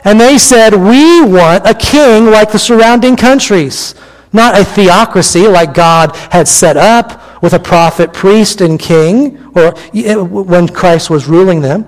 and 0.04 0.20
they 0.20 0.38
said, 0.38 0.74
We 0.74 1.22
want 1.22 1.66
a 1.66 1.74
king 1.74 2.26
like 2.26 2.52
the 2.52 2.60
surrounding 2.60 3.16
countries, 3.16 3.96
not 4.32 4.60
a 4.60 4.64
theocracy 4.64 5.48
like 5.48 5.74
God 5.74 6.16
had 6.32 6.48
set 6.48 6.78
up 6.78 7.42
with 7.42 7.54
a 7.54 7.60
prophet, 7.60 8.14
priest, 8.14 8.62
and 8.62 8.80
king, 8.80 9.38
or 9.56 9.74
uh, 9.76 10.24
when 10.24 10.68
Christ 10.68 11.10
was 11.10 11.28
ruling 11.28 11.62
them. 11.62 11.84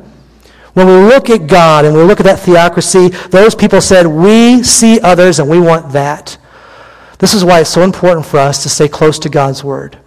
When 0.73 0.87
we 0.87 0.93
look 0.93 1.29
at 1.29 1.47
God 1.47 1.83
and 1.83 1.95
we 1.95 2.03
look 2.03 2.21
at 2.21 2.25
that 2.25 2.39
theocracy, 2.39 3.09
those 3.29 3.55
people 3.55 3.81
said, 3.81 4.07
We 4.07 4.63
see 4.63 4.99
others 5.01 5.39
and 5.39 5.49
we 5.49 5.59
want 5.59 5.91
that. 5.93 6.37
This 7.19 7.33
is 7.33 7.45
why 7.45 7.59
it's 7.59 7.69
so 7.69 7.83
important 7.83 8.25
for 8.25 8.37
us 8.39 8.63
to 8.63 8.69
stay 8.69 8.87
close 8.87 9.19
to 9.19 9.29
God's 9.29 9.63
Word. 9.63 10.00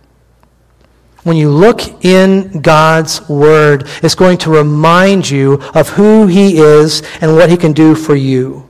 When 1.24 1.36
you 1.38 1.50
look 1.50 2.04
in 2.04 2.60
God's 2.60 3.28
Word, 3.28 3.88
it's 4.02 4.14
going 4.14 4.38
to 4.38 4.50
remind 4.50 5.28
you 5.28 5.54
of 5.74 5.88
who 5.88 6.26
He 6.26 6.58
is 6.58 7.02
and 7.20 7.34
what 7.34 7.50
He 7.50 7.56
can 7.56 7.72
do 7.72 7.94
for 7.94 8.14
you. 8.14 8.68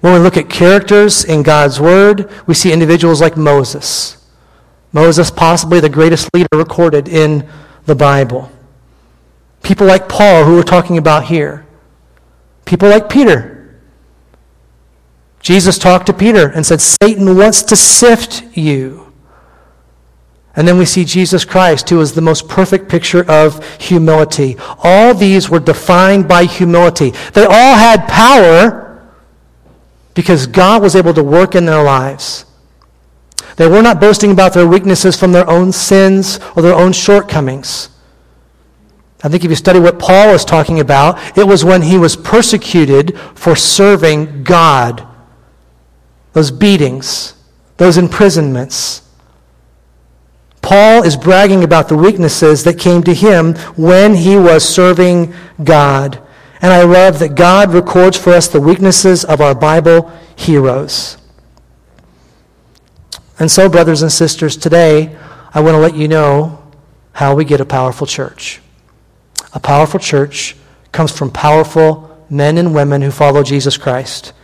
When 0.00 0.12
we 0.12 0.20
look 0.20 0.36
at 0.36 0.48
characters 0.48 1.24
in 1.24 1.42
God's 1.42 1.80
Word, 1.80 2.30
we 2.46 2.54
see 2.54 2.72
individuals 2.72 3.20
like 3.20 3.36
Moses. 3.36 4.24
Moses, 4.92 5.30
possibly 5.30 5.80
the 5.80 5.88
greatest 5.88 6.32
leader 6.32 6.48
recorded 6.54 7.08
in 7.08 7.48
the 7.86 7.96
Bible. 7.96 8.50
People 9.62 9.88
like 9.88 10.08
Paul, 10.08 10.44
who 10.44 10.54
we're 10.54 10.62
talking 10.62 10.98
about 10.98 11.24
here. 11.24 11.66
People 12.64 12.88
like 12.88 13.08
Peter. 13.08 13.80
Jesus 15.40 15.78
talked 15.78 16.06
to 16.06 16.12
Peter 16.12 16.48
and 16.48 16.64
said, 16.64 16.80
Satan 16.80 17.36
wants 17.36 17.62
to 17.64 17.74
sift 17.74 18.44
you. 18.56 19.07
And 20.56 20.66
then 20.66 20.78
we 20.78 20.84
see 20.84 21.04
Jesus 21.04 21.44
Christ, 21.44 21.88
who 21.90 22.00
is 22.00 22.12
the 22.12 22.20
most 22.20 22.48
perfect 22.48 22.88
picture 22.88 23.24
of 23.30 23.64
humility. 23.80 24.56
All 24.82 25.14
these 25.14 25.48
were 25.48 25.60
defined 25.60 26.26
by 26.26 26.44
humility. 26.44 27.12
They 27.32 27.44
all 27.44 27.76
had 27.76 28.08
power 28.08 29.08
because 30.14 30.48
God 30.48 30.82
was 30.82 30.96
able 30.96 31.14
to 31.14 31.22
work 31.22 31.54
in 31.54 31.64
their 31.64 31.82
lives. 31.82 32.44
They 33.54 33.68
were 33.68 33.82
not 33.82 34.00
boasting 34.00 34.30
about 34.30 34.52
their 34.54 34.66
weaknesses 34.66 35.18
from 35.18 35.32
their 35.32 35.48
own 35.48 35.72
sins 35.72 36.40
or 36.56 36.62
their 36.62 36.74
own 36.74 36.92
shortcomings. 36.92 37.90
I 39.22 39.28
think 39.28 39.44
if 39.44 39.50
you 39.50 39.56
study 39.56 39.80
what 39.80 39.98
Paul 39.98 40.30
is 40.30 40.44
talking 40.44 40.78
about, 40.78 41.36
it 41.36 41.46
was 41.46 41.64
when 41.64 41.82
he 41.82 41.98
was 41.98 42.14
persecuted 42.14 43.18
for 43.34 43.56
serving 43.56 44.44
God. 44.44 45.04
Those 46.34 46.52
beatings, 46.52 47.34
those 47.78 47.98
imprisonments. 47.98 49.02
Paul 50.68 51.02
is 51.02 51.16
bragging 51.16 51.64
about 51.64 51.88
the 51.88 51.96
weaknesses 51.96 52.64
that 52.64 52.78
came 52.78 53.02
to 53.04 53.14
him 53.14 53.54
when 53.78 54.14
he 54.14 54.36
was 54.36 54.62
serving 54.62 55.32
God. 55.64 56.20
And 56.60 56.70
I 56.70 56.82
love 56.82 57.20
that 57.20 57.36
God 57.36 57.72
records 57.72 58.18
for 58.18 58.34
us 58.34 58.48
the 58.48 58.60
weaknesses 58.60 59.24
of 59.24 59.40
our 59.40 59.54
Bible 59.54 60.12
heroes. 60.36 61.16
And 63.38 63.50
so, 63.50 63.70
brothers 63.70 64.02
and 64.02 64.12
sisters, 64.12 64.58
today 64.58 65.16
I 65.54 65.60
want 65.60 65.74
to 65.74 65.78
let 65.78 65.96
you 65.96 66.06
know 66.06 66.62
how 67.12 67.34
we 67.34 67.46
get 67.46 67.62
a 67.62 67.64
powerful 67.64 68.06
church. 68.06 68.60
A 69.54 69.60
powerful 69.60 69.98
church 69.98 70.54
comes 70.92 71.16
from 71.16 71.30
powerful 71.30 72.26
men 72.28 72.58
and 72.58 72.74
women 72.74 73.00
who 73.00 73.10
follow 73.10 73.42
Jesus 73.42 73.78
Christ. 73.78 74.34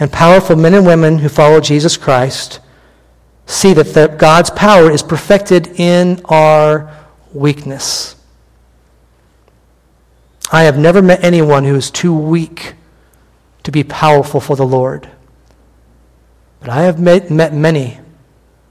And 0.00 0.10
powerful 0.10 0.56
men 0.56 0.74
and 0.74 0.84
women 0.84 1.18
who 1.18 1.28
follow 1.28 1.60
Jesus 1.60 1.96
Christ 1.96 2.58
see 3.46 3.72
that 3.74 3.94
the, 3.94 4.08
God's 4.08 4.50
power 4.50 4.90
is 4.90 5.02
perfected 5.02 5.68
in 5.78 6.20
our 6.26 6.94
weakness. 7.32 8.16
I 10.50 10.64
have 10.64 10.78
never 10.78 11.00
met 11.00 11.24
anyone 11.24 11.64
who 11.64 11.74
is 11.74 11.90
too 11.90 12.14
weak 12.14 12.74
to 13.62 13.70
be 13.70 13.84
powerful 13.84 14.40
for 14.40 14.56
the 14.56 14.66
Lord. 14.66 15.08
But 16.60 16.70
I 16.70 16.82
have 16.82 17.00
met, 17.00 17.30
met 17.30 17.54
many 17.54 17.98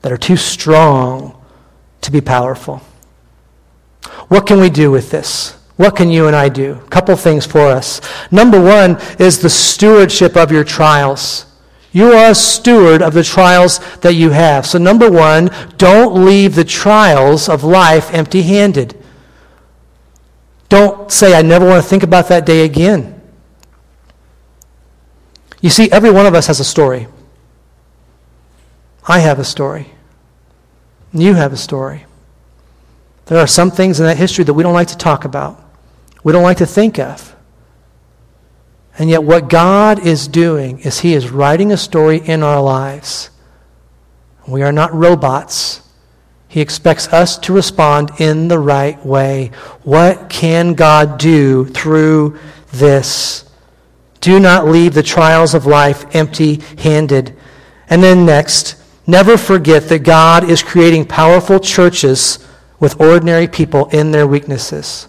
that 0.01 0.11
are 0.11 0.17
too 0.17 0.37
strong 0.37 1.35
to 2.01 2.11
be 2.11 2.21
powerful. 2.21 2.81
What 4.27 4.47
can 4.47 4.59
we 4.59 4.69
do 4.69 4.91
with 4.91 5.11
this? 5.11 5.57
What 5.75 5.95
can 5.95 6.09
you 6.09 6.27
and 6.27 6.35
I 6.35 6.49
do? 6.49 6.73
A 6.73 6.89
couple 6.89 7.15
things 7.15 7.45
for 7.45 7.61
us. 7.61 8.01
Number 8.31 8.61
one 8.61 9.01
is 9.19 9.39
the 9.39 9.49
stewardship 9.49 10.37
of 10.37 10.51
your 10.51 10.63
trials. 10.63 11.50
You 11.91 12.13
are 12.13 12.31
a 12.31 12.35
steward 12.35 13.01
of 13.01 13.13
the 13.13 13.23
trials 13.23 13.79
that 13.97 14.13
you 14.13 14.29
have. 14.29 14.65
So, 14.65 14.77
number 14.77 15.11
one, 15.11 15.49
don't 15.77 16.25
leave 16.25 16.55
the 16.55 16.63
trials 16.63 17.49
of 17.49 17.63
life 17.63 18.13
empty 18.13 18.43
handed. 18.43 18.97
Don't 20.69 21.11
say, 21.11 21.35
I 21.37 21.41
never 21.41 21.67
want 21.67 21.83
to 21.83 21.89
think 21.89 22.03
about 22.03 22.29
that 22.29 22.45
day 22.45 22.63
again. 22.63 23.21
You 25.59 25.69
see, 25.69 25.91
every 25.91 26.11
one 26.11 26.25
of 26.25 26.33
us 26.33 26.47
has 26.47 26.61
a 26.61 26.63
story. 26.63 27.07
I 29.05 29.19
have 29.19 29.37
a 29.37 29.43
story. 29.43 29.91
You 31.13 31.33
have 31.33 31.51
a 31.51 31.57
story. 31.57 32.05
There 33.25 33.37
are 33.37 33.47
some 33.47 33.69
things 33.69 33.99
in 33.99 34.05
that 34.05 34.17
history 34.17 34.45
that 34.45 34.53
we 34.53 34.63
don't 34.63 34.73
like 34.73 34.87
to 34.89 34.97
talk 34.97 35.25
about, 35.25 35.61
we 36.23 36.31
don't 36.31 36.43
like 36.43 36.57
to 36.57 36.65
think 36.65 36.99
of. 36.99 37.35
And 38.97 39.09
yet, 39.09 39.23
what 39.23 39.49
God 39.49 40.05
is 40.05 40.27
doing 40.27 40.79
is 40.79 40.99
He 40.99 41.13
is 41.13 41.29
writing 41.29 41.71
a 41.71 41.77
story 41.77 42.17
in 42.17 42.43
our 42.43 42.61
lives. 42.61 43.29
We 44.47 44.63
are 44.63 44.71
not 44.71 44.93
robots. 44.93 45.81
He 46.47 46.59
expects 46.59 47.07
us 47.07 47.37
to 47.39 47.53
respond 47.53 48.11
in 48.19 48.49
the 48.49 48.59
right 48.59 49.03
way. 49.05 49.51
What 49.83 50.29
can 50.29 50.73
God 50.73 51.17
do 51.17 51.65
through 51.65 52.37
this? 52.73 53.45
Do 54.19 54.39
not 54.39 54.67
leave 54.67 54.93
the 54.93 55.03
trials 55.03 55.53
of 55.53 55.65
life 55.65 56.13
empty 56.13 56.61
handed. 56.77 57.35
And 57.89 58.03
then, 58.03 58.25
next, 58.25 58.75
never 59.07 59.37
forget 59.37 59.87
that 59.89 59.99
God 59.99 60.49
is 60.49 60.61
creating 60.61 61.05
powerful 61.05 61.59
churches 61.59 62.45
with 62.79 62.99
ordinary 62.99 63.47
people 63.47 63.87
in 63.87 64.11
their 64.11 64.27
weaknesses. 64.27 65.07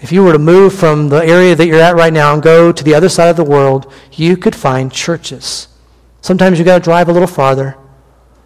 If 0.00 0.12
you 0.12 0.24
were 0.24 0.32
to 0.32 0.38
move 0.38 0.74
from 0.74 1.10
the 1.10 1.18
area 1.18 1.54
that 1.54 1.66
you're 1.66 1.80
at 1.80 1.94
right 1.94 2.12
now 2.12 2.32
and 2.32 2.42
go 2.42 2.72
to 2.72 2.84
the 2.84 2.94
other 2.94 3.10
side 3.10 3.28
of 3.28 3.36
the 3.36 3.44
world, 3.44 3.92
you 4.12 4.36
could 4.36 4.56
find 4.56 4.90
churches. 4.90 5.68
Sometimes 6.22 6.58
you've 6.58 6.66
got 6.66 6.78
to 6.78 6.84
drive 6.84 7.08
a 7.08 7.12
little 7.12 7.28
farther, 7.28 7.76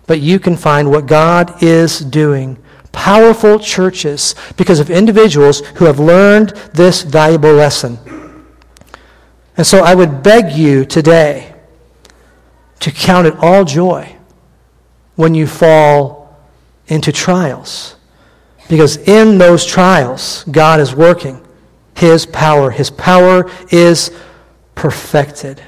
but 0.06 0.20
you 0.20 0.40
can 0.40 0.56
find 0.56 0.90
what 0.90 1.06
God 1.06 1.62
is 1.62 2.00
doing. 2.00 2.58
Powerful 2.90 3.60
churches 3.60 4.34
because 4.56 4.80
of 4.80 4.90
individuals 4.90 5.60
who 5.76 5.84
have 5.84 6.00
learned 6.00 6.50
this 6.74 7.02
valuable 7.02 7.52
lesson. 7.52 7.98
And 9.56 9.66
so 9.66 9.84
I 9.84 9.94
would 9.94 10.24
beg 10.24 10.52
you 10.52 10.84
today 10.84 11.54
to 12.80 12.90
count 12.90 13.28
it 13.28 13.34
all 13.38 13.64
joy 13.64 14.16
when 15.14 15.34
you 15.34 15.46
fall 15.46 16.36
into 16.88 17.12
trials. 17.12 17.94
Because 18.68 18.96
in 18.96 19.38
those 19.38 19.64
trials, 19.64 20.44
God 20.50 20.80
is 20.80 20.94
working 20.94 21.43
his 21.96 22.26
power. 22.26 22.70
His 22.70 22.90
power 22.90 23.50
is 23.70 24.10
perfected. 24.74 25.62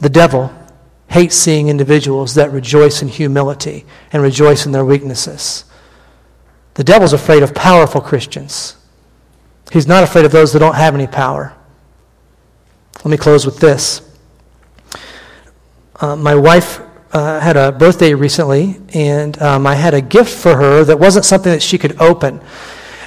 The 0.00 0.08
devil 0.10 0.52
hates 1.08 1.36
seeing 1.36 1.68
individuals 1.68 2.34
that 2.34 2.50
rejoice 2.50 3.00
in 3.00 3.08
humility 3.08 3.86
and 4.12 4.22
rejoice 4.22 4.66
in 4.66 4.72
their 4.72 4.84
weaknesses. 4.84 5.64
The 6.74 6.84
devil's 6.84 7.12
afraid 7.12 7.42
of 7.42 7.54
powerful 7.54 8.00
Christians. 8.00 8.76
He's 9.72 9.86
not 9.86 10.02
afraid 10.02 10.24
of 10.24 10.32
those 10.32 10.52
that 10.52 10.58
don't 10.58 10.74
have 10.74 10.94
any 10.94 11.06
power. 11.06 11.54
Let 12.98 13.06
me 13.06 13.16
close 13.16 13.46
with 13.46 13.58
this. 13.58 14.02
Uh, 16.00 16.16
my 16.16 16.34
wife 16.34 16.80
uh, 17.12 17.38
had 17.38 17.56
a 17.56 17.70
birthday 17.70 18.12
recently, 18.12 18.80
and 18.92 19.40
um, 19.40 19.66
I 19.66 19.76
had 19.76 19.94
a 19.94 20.00
gift 20.00 20.36
for 20.36 20.56
her 20.56 20.84
that 20.84 20.98
wasn't 20.98 21.24
something 21.24 21.52
that 21.52 21.62
she 21.62 21.78
could 21.78 22.00
open. 22.00 22.40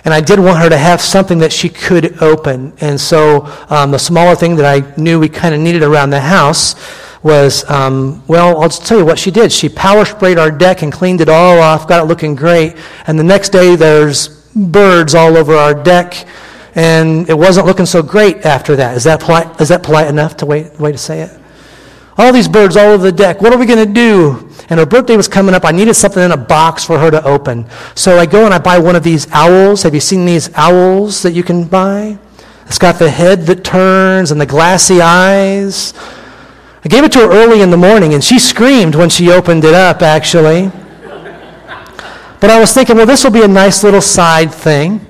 And 0.06 0.14
I 0.14 0.22
did 0.22 0.40
want 0.40 0.60
her 0.60 0.70
to 0.70 0.78
have 0.78 1.02
something 1.02 1.40
that 1.40 1.52
she 1.52 1.70
could 1.70 2.22
open. 2.22 2.74
And 2.82 3.00
so 3.00 3.46
um, 3.70 3.92
the 3.92 4.00
smaller 4.00 4.36
thing 4.36 4.56
that 4.58 4.66
I 4.66 4.96
knew 5.00 5.20
we 5.20 5.30
kind 5.30 5.54
of 5.54 5.62
needed 5.62 5.84
around 5.84 6.12
the 6.12 6.22
house 6.22 6.76
was, 7.24 7.70
um, 7.70 8.24
well, 8.28 8.62
I'll 8.62 8.70
just 8.70 8.86
tell 8.86 8.98
you 9.00 9.06
what 9.06 9.20
she 9.20 9.32
did. 9.32 9.52
She 9.52 9.70
power 9.70 10.06
sprayed 10.06 10.38
our 10.38 10.52
deck 10.52 10.82
and 10.82 10.92
cleaned 10.92 11.22
it 11.22 11.30
all 11.30 11.60
off, 11.60 11.88
got 11.88 12.04
it 12.04 12.08
looking 12.08 12.36
great. 12.36 12.76
And 13.08 13.18
the 13.18 13.24
next 13.24 13.50
day, 13.50 13.76
there's 13.76 14.30
birds 14.56 15.16
all 15.16 15.36
over 15.36 15.56
our 15.56 15.74
deck. 15.74 16.28
And 16.76 17.28
it 17.28 17.38
wasn't 17.38 17.66
looking 17.66 17.88
so 17.88 18.04
great 18.04 18.46
after 18.46 18.76
that. 18.76 18.96
Is 18.96 19.04
that 19.06 19.20
polite, 19.20 19.60
is 19.60 19.70
that 19.70 19.82
polite 19.82 20.08
enough 20.08 20.38
to 20.38 20.46
wait, 20.46 20.80
way 20.80 20.92
to 20.92 20.98
say 20.98 21.22
it? 21.22 21.32
All 22.18 22.32
these 22.32 22.48
birds 22.48 22.78
all 22.78 22.92
over 22.92 23.04
the 23.04 23.12
deck. 23.12 23.42
What 23.42 23.52
are 23.52 23.58
we 23.58 23.66
going 23.66 23.86
to 23.86 23.94
do? 23.94 24.47
And 24.70 24.80
her 24.80 24.86
birthday 24.86 25.16
was 25.16 25.28
coming 25.28 25.56
up. 25.56 25.64
I 25.64 25.72
needed 25.72 25.94
something 25.94 26.22
in 26.22 26.32
a 26.32 26.38
box 26.38 26.84
for 26.84 27.00
her 27.00 27.10
to 27.10 27.24
open. 27.24 27.66
So 27.96 28.20
I 28.20 28.26
go 28.26 28.46
and 28.46 28.54
I 28.54 28.60
buy 28.60 28.80
one 28.80 28.96
of 28.96 29.04
these 29.04 29.28
owls. 29.32 29.84
Have 29.84 29.94
you 29.94 30.02
seen 30.02 30.26
these 30.26 30.54
owls 30.56 31.24
that 31.24 31.32
you 31.32 31.44
can 31.44 31.64
buy? 31.64 32.18
It's 32.66 32.78
got 32.78 33.00
the 33.00 33.10
head 33.10 33.46
that 33.46 33.64
turns 33.64 34.32
and 34.32 34.42
the 34.42 34.46
glassy 34.46 35.00
eyes. 35.02 35.94
I 36.84 36.90
gave 36.90 37.04
it 37.06 37.14
to 37.14 37.20
her 37.20 37.32
early 37.32 37.62
in 37.62 37.72
the 37.72 37.78
morning, 37.78 38.14
and 38.14 38.24
she 38.24 38.40
screamed 38.40 38.94
when 38.94 39.10
she 39.10 39.32
opened 39.32 39.64
it 39.64 39.74
up, 39.74 40.02
actually. 40.02 40.72
But 42.40 42.50
I 42.50 42.60
was 42.60 42.74
thinking, 42.74 42.98
well, 42.98 43.06
this 43.06 43.24
will 43.24 43.32
be 43.32 43.44
a 43.44 43.48
nice 43.48 43.84
little 43.84 44.02
side 44.02 44.54
thing. 44.54 45.06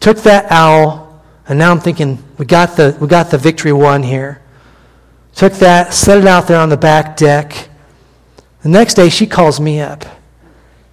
Took 0.00 0.18
that 0.18 0.50
owl, 0.50 1.22
and 1.48 1.58
now 1.58 1.70
I'm 1.70 1.80
thinking, 1.80 2.22
we 2.38 2.46
got 2.46 2.76
the, 2.76 2.96
we 3.00 3.06
got 3.06 3.30
the 3.30 3.38
victory 3.38 3.72
one 3.72 4.02
here. 4.02 4.42
Took 5.34 5.52
that, 5.54 5.94
set 5.94 6.18
it 6.18 6.26
out 6.26 6.48
there 6.48 6.58
on 6.58 6.70
the 6.70 6.76
back 6.76 7.16
deck. 7.16 7.68
The 8.66 8.72
next 8.72 8.94
day, 8.94 9.10
she 9.10 9.28
calls 9.28 9.60
me 9.60 9.78
up. 9.78 10.04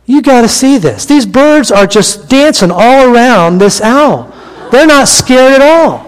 You 0.05 0.21
got 0.21 0.41
to 0.41 0.47
see 0.47 0.77
this. 0.77 1.07
These 1.07 1.25
birds 1.25 1.71
are 1.71 1.87
just 1.87 2.29
dancing 2.29 2.69
all 2.69 3.11
around 3.11 3.57
this 3.57 3.81
owl. 3.81 4.31
They're 4.71 4.85
not 4.85 5.07
scared 5.07 5.59
at 5.59 5.61
all. 5.63 6.03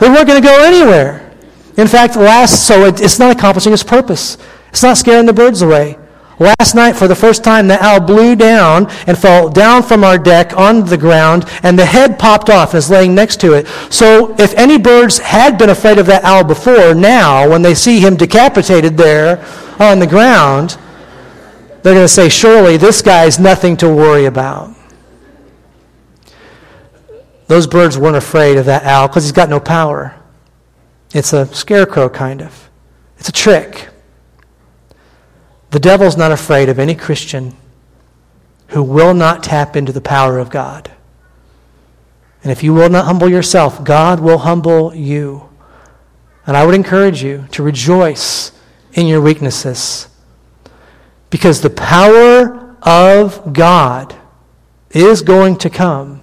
They 0.00 0.08
weren't 0.08 0.26
going 0.26 0.42
to 0.42 0.48
go 0.48 0.64
anywhere. 0.64 1.32
In 1.76 1.86
fact, 1.86 2.16
last, 2.16 2.66
so 2.66 2.86
it, 2.86 3.00
it's 3.00 3.20
not 3.20 3.36
accomplishing 3.36 3.72
its 3.72 3.84
purpose. 3.84 4.36
It's 4.70 4.82
not 4.82 4.96
scaring 4.96 5.26
the 5.26 5.32
birds 5.32 5.62
away. 5.62 5.96
Last 6.38 6.74
night, 6.74 6.92
for 6.94 7.08
the 7.08 7.16
first 7.16 7.42
time, 7.42 7.66
the 7.66 7.82
owl 7.82 8.00
blew 8.00 8.36
down 8.36 8.88
and 9.08 9.18
fell 9.18 9.48
down 9.48 9.82
from 9.82 10.04
our 10.04 10.16
deck 10.16 10.56
on 10.56 10.84
the 10.84 10.96
ground, 10.96 11.44
and 11.64 11.76
the 11.76 11.84
head 11.84 12.18
popped 12.18 12.48
off 12.48 12.70
and 12.70 12.78
is 12.78 12.88
laying 12.88 13.14
next 13.14 13.40
to 13.40 13.54
it. 13.54 13.66
So, 13.92 14.36
if 14.38 14.54
any 14.54 14.78
birds 14.78 15.18
had 15.18 15.58
been 15.58 15.70
afraid 15.70 15.98
of 15.98 16.06
that 16.06 16.22
owl 16.22 16.44
before, 16.44 16.94
now, 16.94 17.48
when 17.48 17.62
they 17.62 17.74
see 17.74 17.98
him 17.98 18.14
decapitated 18.14 18.96
there 18.96 19.44
on 19.80 19.98
the 19.98 20.06
ground, 20.06 20.78
they're 21.82 21.94
going 21.94 22.04
to 22.04 22.08
say, 22.08 22.28
Surely 22.28 22.76
this 22.76 23.02
guy's 23.02 23.40
nothing 23.40 23.76
to 23.78 23.88
worry 23.88 24.26
about. 24.26 24.74
Those 27.48 27.66
birds 27.66 27.98
weren't 27.98 28.16
afraid 28.16 28.58
of 28.58 28.66
that 28.66 28.84
owl 28.84 29.08
because 29.08 29.24
he's 29.24 29.32
got 29.32 29.48
no 29.48 29.58
power. 29.58 30.14
It's 31.14 31.32
a 31.32 31.46
scarecrow, 31.46 32.08
kind 32.08 32.42
of. 32.42 32.70
It's 33.16 33.28
a 33.28 33.32
trick. 33.32 33.88
The 35.70 35.80
devil's 35.80 36.16
not 36.16 36.32
afraid 36.32 36.68
of 36.68 36.78
any 36.78 36.94
Christian 36.94 37.54
who 38.68 38.82
will 38.82 39.14
not 39.14 39.42
tap 39.42 39.76
into 39.76 39.92
the 39.92 40.00
power 40.00 40.38
of 40.38 40.50
God. 40.50 40.90
And 42.42 42.52
if 42.52 42.62
you 42.62 42.72
will 42.72 42.88
not 42.88 43.04
humble 43.06 43.28
yourself, 43.28 43.82
God 43.84 44.20
will 44.20 44.38
humble 44.38 44.94
you. 44.94 45.48
And 46.46 46.56
I 46.56 46.64
would 46.64 46.74
encourage 46.74 47.22
you 47.22 47.46
to 47.52 47.62
rejoice 47.62 48.52
in 48.92 49.06
your 49.06 49.20
weaknesses. 49.20 50.08
Because 51.30 51.60
the 51.60 51.70
power 51.70 52.76
of 52.82 53.52
God 53.52 54.14
is 54.90 55.20
going 55.22 55.56
to 55.58 55.70
come 55.70 56.22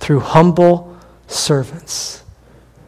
through 0.00 0.20
humble 0.20 0.96
servants. 1.28 2.22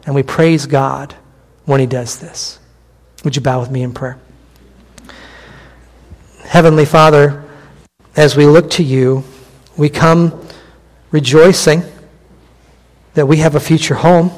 And 0.05 0.15
we 0.15 0.23
praise 0.23 0.65
God 0.65 1.15
when 1.63 1.79
He 1.79 1.85
does 1.85 2.19
this. 2.19 2.59
Would 3.23 3.35
you 3.35 3.41
bow 3.41 3.59
with 3.59 3.71
me 3.71 3.81
in 3.81 3.93
prayer? 3.93 4.19
Heavenly 6.47 6.85
Father, 6.85 7.43
as 8.15 8.37
we 8.37 8.45
look 8.45 8.69
to 8.71 8.83
you, 8.83 9.23
we 9.75 9.89
come 9.89 10.47
rejoicing 11.11 11.83
that 13.15 13.25
we 13.25 13.37
have 13.37 13.55
a 13.55 13.59
future 13.59 13.95
home. 13.95 14.31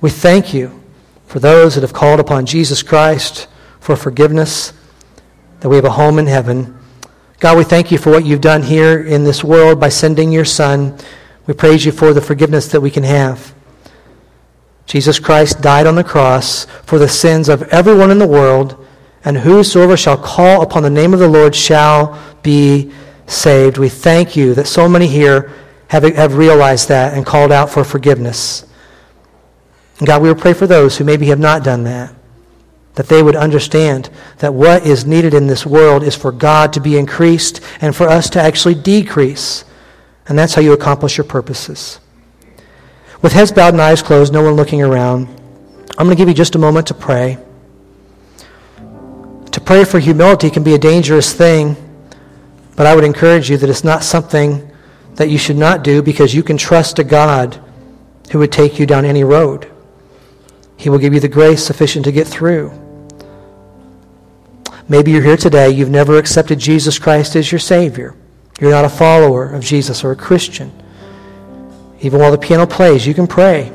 We 0.00 0.10
thank 0.10 0.52
you 0.52 0.82
for 1.26 1.40
those 1.40 1.74
that 1.74 1.80
have 1.80 1.92
called 1.92 2.20
upon 2.20 2.46
Jesus 2.46 2.82
Christ 2.82 3.48
for 3.80 3.96
forgiveness, 3.96 4.72
that 5.60 5.68
we 5.68 5.76
have 5.76 5.84
a 5.84 5.90
home 5.90 6.18
in 6.18 6.26
heaven. 6.26 6.78
God, 7.40 7.56
we 7.56 7.64
thank 7.64 7.90
you 7.90 7.98
for 7.98 8.10
what 8.10 8.24
you've 8.24 8.40
done 8.40 8.62
here 8.62 9.02
in 9.02 9.24
this 9.24 9.42
world 9.42 9.80
by 9.80 9.88
sending 9.88 10.30
your 10.30 10.44
Son. 10.44 10.96
We 11.46 11.54
praise 11.54 11.84
you 11.84 11.90
for 11.90 12.12
the 12.12 12.20
forgiveness 12.20 12.68
that 12.68 12.80
we 12.80 12.90
can 12.90 13.02
have. 13.02 13.54
Jesus 14.84 15.18
Christ 15.18 15.62
died 15.62 15.86
on 15.86 15.96
the 15.96 16.04
cross 16.04 16.66
for 16.84 16.98
the 16.98 17.08
sins 17.08 17.48
of 17.48 17.62
everyone 17.64 18.10
in 18.10 18.18
the 18.18 18.26
world, 18.26 18.85
and 19.26 19.36
whosoever 19.36 19.96
shall 19.96 20.16
call 20.16 20.62
upon 20.62 20.84
the 20.84 20.88
name 20.88 21.12
of 21.12 21.18
the 21.18 21.28
Lord 21.28 21.54
shall 21.54 22.16
be 22.44 22.92
saved. 23.26 23.76
We 23.76 23.88
thank 23.88 24.36
you 24.36 24.54
that 24.54 24.68
so 24.68 24.88
many 24.88 25.08
here 25.08 25.52
have, 25.88 26.04
have 26.04 26.36
realized 26.36 26.88
that 26.88 27.12
and 27.14 27.26
called 27.26 27.50
out 27.50 27.68
for 27.68 27.82
forgiveness. 27.82 28.64
And 29.98 30.06
God, 30.06 30.22
we 30.22 30.28
will 30.28 30.40
pray 30.40 30.52
for 30.52 30.68
those 30.68 30.96
who 30.96 31.04
maybe 31.04 31.26
have 31.26 31.40
not 31.40 31.64
done 31.64 31.82
that, 31.84 32.14
that 32.94 33.08
they 33.08 33.20
would 33.20 33.34
understand 33.34 34.10
that 34.38 34.54
what 34.54 34.86
is 34.86 35.06
needed 35.06 35.34
in 35.34 35.48
this 35.48 35.66
world 35.66 36.04
is 36.04 36.14
for 36.14 36.30
God 36.30 36.72
to 36.74 36.80
be 36.80 36.96
increased 36.96 37.60
and 37.80 37.96
for 37.96 38.08
us 38.08 38.30
to 38.30 38.40
actually 38.40 38.76
decrease. 38.76 39.64
And 40.28 40.38
that's 40.38 40.54
how 40.54 40.62
you 40.62 40.72
accomplish 40.72 41.16
your 41.16 41.24
purposes. 41.24 41.98
With 43.22 43.32
heads 43.32 43.50
bowed 43.50 43.74
and 43.74 43.82
eyes 43.82 44.02
closed, 44.02 44.32
no 44.32 44.42
one 44.42 44.54
looking 44.54 44.82
around, 44.82 45.26
I'm 45.98 46.06
going 46.06 46.10
to 46.10 46.16
give 46.16 46.28
you 46.28 46.34
just 46.34 46.54
a 46.54 46.58
moment 46.58 46.86
to 46.88 46.94
pray. 46.94 47.38
Pray 49.66 49.82
for 49.82 49.98
humility 49.98 50.48
can 50.48 50.62
be 50.62 50.74
a 50.74 50.78
dangerous 50.78 51.32
thing, 51.32 51.76
but 52.76 52.86
I 52.86 52.94
would 52.94 53.02
encourage 53.02 53.50
you 53.50 53.56
that 53.56 53.68
it's 53.68 53.82
not 53.82 54.04
something 54.04 54.70
that 55.16 55.28
you 55.28 55.38
should 55.38 55.56
not 55.56 55.82
do 55.82 56.02
because 56.02 56.32
you 56.32 56.44
can 56.44 56.56
trust 56.56 57.00
a 57.00 57.04
God 57.04 57.60
who 58.30 58.38
would 58.38 58.52
take 58.52 58.78
you 58.78 58.86
down 58.86 59.04
any 59.04 59.24
road. 59.24 59.68
He 60.76 60.88
will 60.88 61.00
give 61.00 61.12
you 61.12 61.18
the 61.18 61.26
grace 61.26 61.64
sufficient 61.64 62.04
to 62.04 62.12
get 62.12 62.28
through. 62.28 62.70
Maybe 64.88 65.10
you're 65.10 65.22
here 65.22 65.36
today, 65.36 65.70
you've 65.70 65.90
never 65.90 66.16
accepted 66.16 66.60
Jesus 66.60 66.96
Christ 67.00 67.34
as 67.34 67.50
your 67.50 67.58
Savior. 67.58 68.14
You're 68.60 68.70
not 68.70 68.84
a 68.84 68.88
follower 68.88 69.52
of 69.52 69.64
Jesus 69.64 70.04
or 70.04 70.12
a 70.12 70.16
Christian. 70.16 70.70
Even 72.02 72.20
while 72.20 72.30
the 72.30 72.38
piano 72.38 72.66
plays, 72.66 73.04
you 73.04 73.14
can 73.14 73.26
pray. 73.26 73.72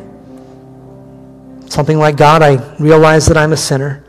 Something 1.67 1.97
like 1.97 2.15
God, 2.15 2.41
I 2.41 2.77
realize 2.77 3.25
that 3.25 3.35
I'm 3.35 3.51
a 3.51 3.57
sinner. 3.57 4.05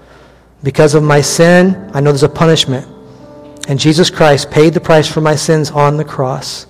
Because 0.62 0.94
of 0.94 1.02
my 1.02 1.20
sin, 1.20 1.90
I 1.92 2.00
know 2.00 2.10
there's 2.10 2.22
a 2.22 2.28
punishment. 2.28 2.86
And 3.68 3.78
Jesus 3.78 4.10
Christ 4.10 4.50
paid 4.50 4.74
the 4.74 4.80
price 4.80 5.08
for 5.08 5.20
my 5.20 5.36
sins 5.36 5.70
on 5.70 5.96
the 5.96 6.04
cross. 6.04 6.66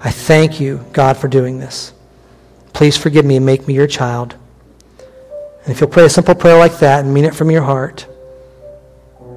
I 0.00 0.10
thank 0.10 0.60
you, 0.60 0.84
God, 0.92 1.16
for 1.16 1.28
doing 1.28 1.58
this. 1.58 1.92
Please 2.72 2.96
forgive 2.96 3.24
me 3.24 3.36
and 3.36 3.46
make 3.46 3.66
me 3.66 3.74
your 3.74 3.86
child. 3.86 4.34
And 4.98 5.72
if 5.72 5.80
you'll 5.80 5.90
pray 5.90 6.04
a 6.04 6.10
simple 6.10 6.34
prayer 6.34 6.58
like 6.58 6.78
that 6.80 7.04
and 7.04 7.14
mean 7.14 7.24
it 7.24 7.34
from 7.34 7.50
your 7.50 7.62
heart, 7.62 8.06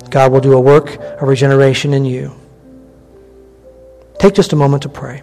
God 0.09 0.31
will 0.31 0.41
do 0.41 0.53
a 0.53 0.59
work 0.59 0.95
of 1.21 1.27
regeneration 1.27 1.93
in 1.93 2.03
you. 2.03 2.33
Take 4.19 4.33
just 4.33 4.53
a 4.53 4.55
moment 4.55 4.83
to 4.83 4.89
pray. 4.89 5.21